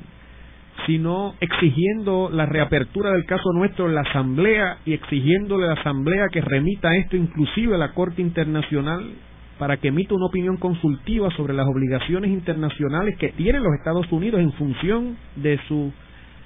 [0.86, 6.28] sino exigiendo la reapertura del caso nuestro en la Asamblea y exigiéndole a la Asamblea
[6.30, 9.12] que remita esto inclusive a la Corte Internacional
[9.58, 14.40] para que emita una opinión consultiva sobre las obligaciones internacionales que tienen los Estados Unidos
[14.40, 15.92] en función de su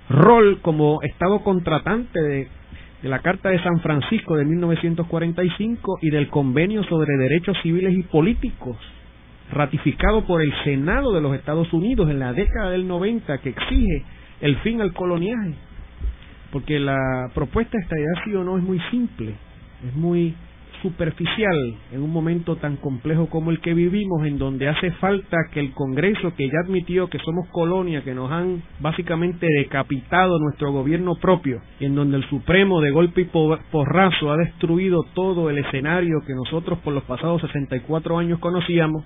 [0.08, 2.48] rol como Estado contratante de,
[3.02, 8.76] la Carta de San Francisco de 1945 y del Convenio sobre Derechos Civiles y Políticos
[9.50, 14.04] ratificado por el Senado de los Estados Unidos en la década del 90 que exige
[14.40, 15.54] el fin al coloniaje.
[16.52, 19.34] Porque la propuesta de estadidad sí o no es muy simple,
[19.86, 20.34] es muy
[20.82, 25.60] superficial en un momento tan complejo como el que vivimos, en donde hace falta que
[25.60, 31.16] el Congreso, que ya admitió que somos colonia, que nos han básicamente decapitado nuestro gobierno
[31.16, 36.20] propio, y en donde el Supremo de golpe y porrazo ha destruido todo el escenario
[36.26, 39.04] que nosotros por los pasados 64 años conocíamos,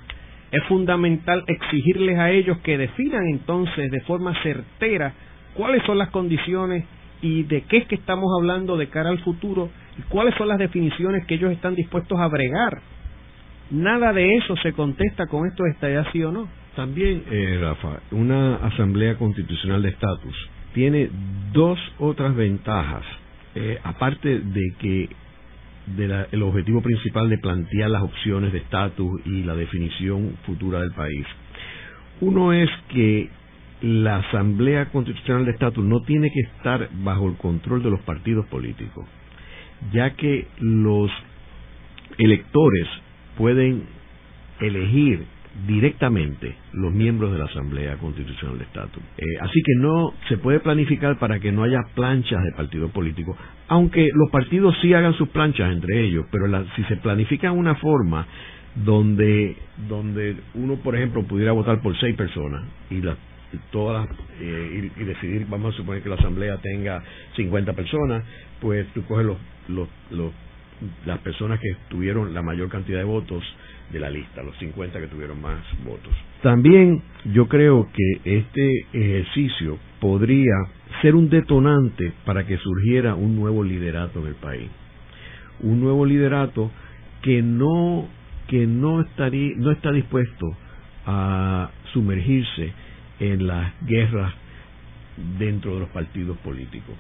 [0.51, 5.14] es fundamental exigirles a ellos que definan entonces de forma certera
[5.55, 6.85] cuáles son las condiciones
[7.23, 9.70] y de qué es que estamos hablando de cara al futuro
[10.09, 12.80] cuáles son las definiciones que ellos están dispuestos a bregar.
[13.70, 16.49] Nada de eso se contesta con esto de sí o no.
[16.76, 21.11] También, eh, Rafa, una asamblea constitucional de estatus tiene
[21.53, 23.03] dos otras ventajas,
[23.55, 25.09] eh, aparte de que
[25.86, 30.93] de el objetivo principal de plantear las opciones de estatus y la definición futura del
[30.93, 31.26] país.
[32.20, 33.28] Uno es que
[33.82, 38.47] la Asamblea Constitucional de Estatus no tiene que estar bajo el control de los partidos
[38.47, 39.07] políticos,
[39.93, 41.11] ya que los
[42.18, 42.89] electores
[43.37, 43.85] pueden
[44.61, 45.24] elegir
[45.66, 49.03] directamente los miembros de la Asamblea Constitucional de Estatus.
[49.18, 53.37] Eh, así que no se puede planificar para que no haya planchas de partidos políticos,
[53.68, 58.26] aunque los partidos sí hagan sus planchas entre ellos, pero si se planifica una forma
[58.74, 59.57] donde
[59.89, 63.18] donde uno, por ejemplo, pudiera votar por seis personas y las
[63.70, 64.09] todas
[64.41, 67.03] eh, y, decidir, vamos a suponer que la asamblea tenga
[67.37, 68.24] 50 personas,
[68.61, 69.37] pues tú coges los,
[69.68, 70.32] los, los,
[71.06, 73.42] las personas que tuvieron la mayor cantidad de votos
[73.92, 76.12] de la lista, los 50 que tuvieron más votos.
[76.42, 77.02] También
[77.32, 80.54] yo creo que este ejercicio podría
[81.02, 84.70] ser un detonante para que surgiera un nuevo liderato en el país.
[85.60, 86.70] Un nuevo liderato
[87.22, 88.08] que no
[88.48, 90.46] que no estaría no está dispuesto
[91.06, 92.72] a sumergirse
[93.20, 94.34] en las guerras
[95.38, 96.94] dentro de los partidos políticos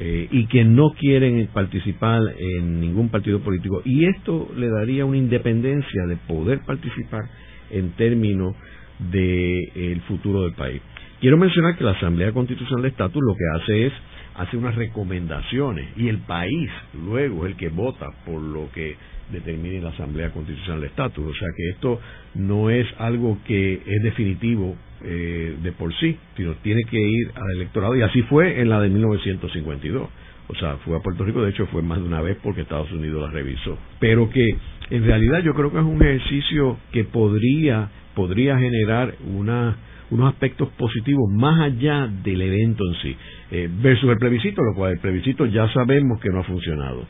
[0.00, 5.16] eh, y que no quieren participar en ningún partido político y esto le daría una
[5.16, 7.24] independencia de poder participar
[7.70, 8.54] en términos
[9.10, 10.80] del el futuro del país.
[11.20, 13.92] Quiero mencionar que la Asamblea Constitucional de Estatus lo que hace es
[14.36, 18.94] hace unas recomendaciones y el país luego es el que vota por lo que
[19.32, 21.26] determine la Asamblea Constitucional de Estatus.
[21.26, 22.00] O sea que esto
[22.36, 27.56] no es algo que es definitivo eh, de por sí, sino tiene que ir al
[27.56, 30.08] electorado y así fue en la de 1952.
[30.50, 32.90] O sea, fue a Puerto Rico, de hecho fue más de una vez porque Estados
[32.92, 33.76] Unidos la revisó.
[34.00, 34.56] Pero que
[34.90, 39.76] en realidad yo creo que es un ejercicio que podría, podría generar una
[40.10, 43.16] unos aspectos positivos más allá del evento en sí,
[43.50, 47.04] eh, versus el plebiscito, lo cual el plebiscito ya sabemos que no ha funcionado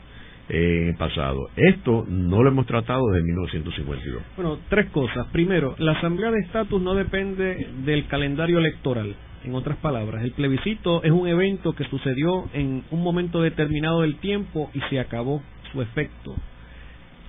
[0.49, 1.49] en el pasado.
[1.55, 4.23] Esto no lo hemos tratado desde 1952.
[4.35, 5.27] Bueno, tres cosas.
[5.31, 9.15] Primero, la Asamblea de Estatus no depende del calendario electoral.
[9.43, 14.17] En otras palabras, el plebiscito es un evento que sucedió en un momento determinado del
[14.17, 15.41] tiempo y se acabó
[15.71, 16.35] su efecto.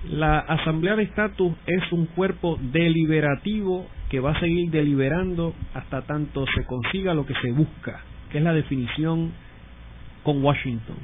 [0.09, 6.45] La Asamblea de Estatus es un cuerpo deliberativo que va a seguir deliberando hasta tanto
[6.47, 8.01] se consiga lo que se busca,
[8.31, 9.31] que es la definición
[10.23, 10.97] con Washington.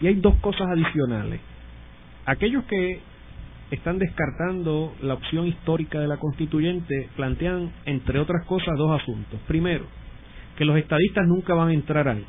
[0.00, 1.40] Y hay dos cosas adicionales.
[2.26, 3.00] Aquellos que
[3.70, 9.40] están descartando la opción histórica de la constituyente plantean, entre otras cosas, dos asuntos.
[9.46, 9.84] Primero,
[10.56, 12.24] que los estadistas nunca van a entrar ahí.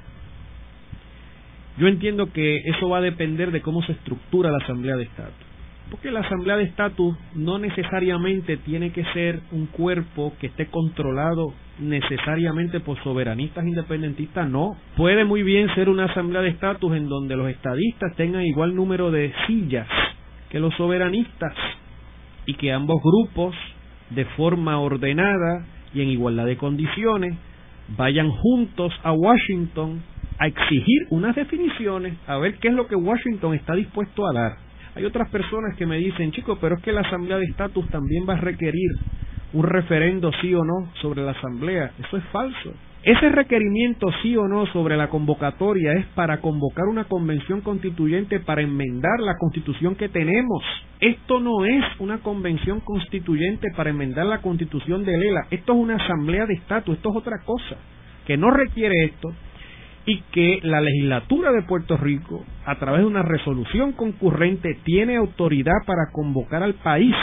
[1.77, 5.46] Yo entiendo que eso va a depender de cómo se estructura la Asamblea de Estatus.
[5.89, 11.53] Porque la Asamblea de Estatus no necesariamente tiene que ser un cuerpo que esté controlado
[11.79, 14.75] necesariamente por soberanistas independentistas, no.
[14.97, 19.11] Puede muy bien ser una Asamblea de Estatus en donde los estadistas tengan igual número
[19.11, 19.87] de sillas
[20.49, 21.53] que los soberanistas
[22.45, 23.55] y que ambos grupos,
[24.09, 27.35] de forma ordenada y en igualdad de condiciones,
[27.97, 30.01] vayan juntos a Washington
[30.39, 34.66] a exigir unas definiciones, a ver qué es lo que Washington está dispuesto a dar.
[34.97, 38.25] Hay otras personas que me dicen, chicos, pero es que la Asamblea de Estatus también
[38.27, 38.89] va a requerir
[39.53, 41.91] un referendo sí o no sobre la Asamblea.
[41.99, 42.73] Eso es falso.
[43.03, 48.63] Ese requerimiento sí o no sobre la convocatoria es para convocar una convención constituyente para
[48.63, 50.63] enmendar la constitución que tenemos.
[50.99, 55.41] Esto no es una convención constituyente para enmendar la constitución de Lela.
[55.51, 57.77] Esto es una asamblea de estatus, esto es otra cosa,
[58.25, 59.29] que no requiere esto
[60.07, 65.83] y que la legislatura de Puerto Rico, a través de una resolución concurrente, tiene autoridad
[65.85, 67.13] para convocar al país.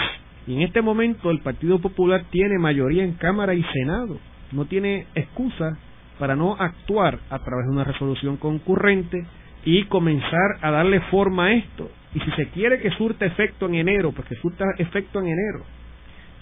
[0.46, 4.18] Y en este momento el Partido Popular tiene mayoría en Cámara y Senado.
[4.52, 5.78] No tiene excusa
[6.18, 9.24] para no actuar a través de una resolución concurrente
[9.64, 11.90] y comenzar a darle forma a esto.
[12.14, 15.64] Y si se quiere que surta efecto en enero, pues que surta efecto en enero.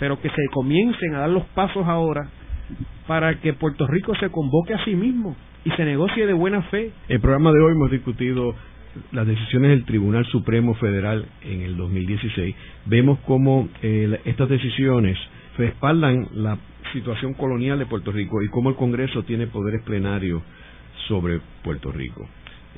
[0.00, 2.28] Pero que se comiencen a dar los pasos ahora
[3.06, 6.90] para que Puerto Rico se convoque a sí mismo y se negocie de buena fe.
[7.08, 8.54] El programa de hoy hemos discutido
[9.12, 12.54] las decisiones del Tribunal Supremo Federal en el 2016,
[12.86, 15.18] vemos cómo eh, estas decisiones
[15.56, 16.58] respaldan la
[16.92, 20.42] situación colonial de Puerto Rico y cómo el Congreso tiene poderes plenarios
[21.08, 22.28] sobre Puerto Rico.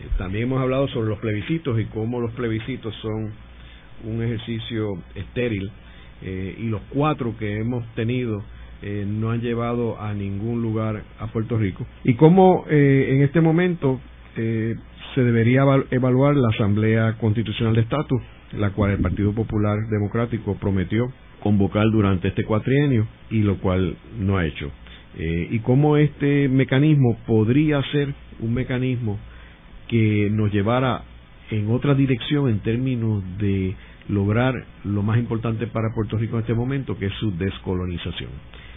[0.00, 3.32] Eh, también hemos hablado sobre los plebiscitos y cómo los plebiscitos son
[4.04, 5.70] un ejercicio estéril
[6.22, 8.42] eh, y los cuatro que hemos tenido
[8.82, 11.86] eh, no han llevado a ningún lugar a Puerto Rico.
[12.04, 14.00] Y cómo en este momento
[14.34, 18.20] se debería evaluar la Asamblea Constitucional de Estatus,
[18.52, 21.12] la cual el Partido Popular Democrático prometió
[21.44, 24.70] convocar durante este cuatrienio y lo cual no ha hecho.
[25.16, 29.18] Eh, y cómo este mecanismo podría ser un mecanismo
[29.86, 31.02] que nos llevara
[31.50, 33.76] en otra dirección en términos de
[34.08, 34.54] lograr
[34.84, 38.30] lo más importante para Puerto Rico en este momento, que es su descolonización.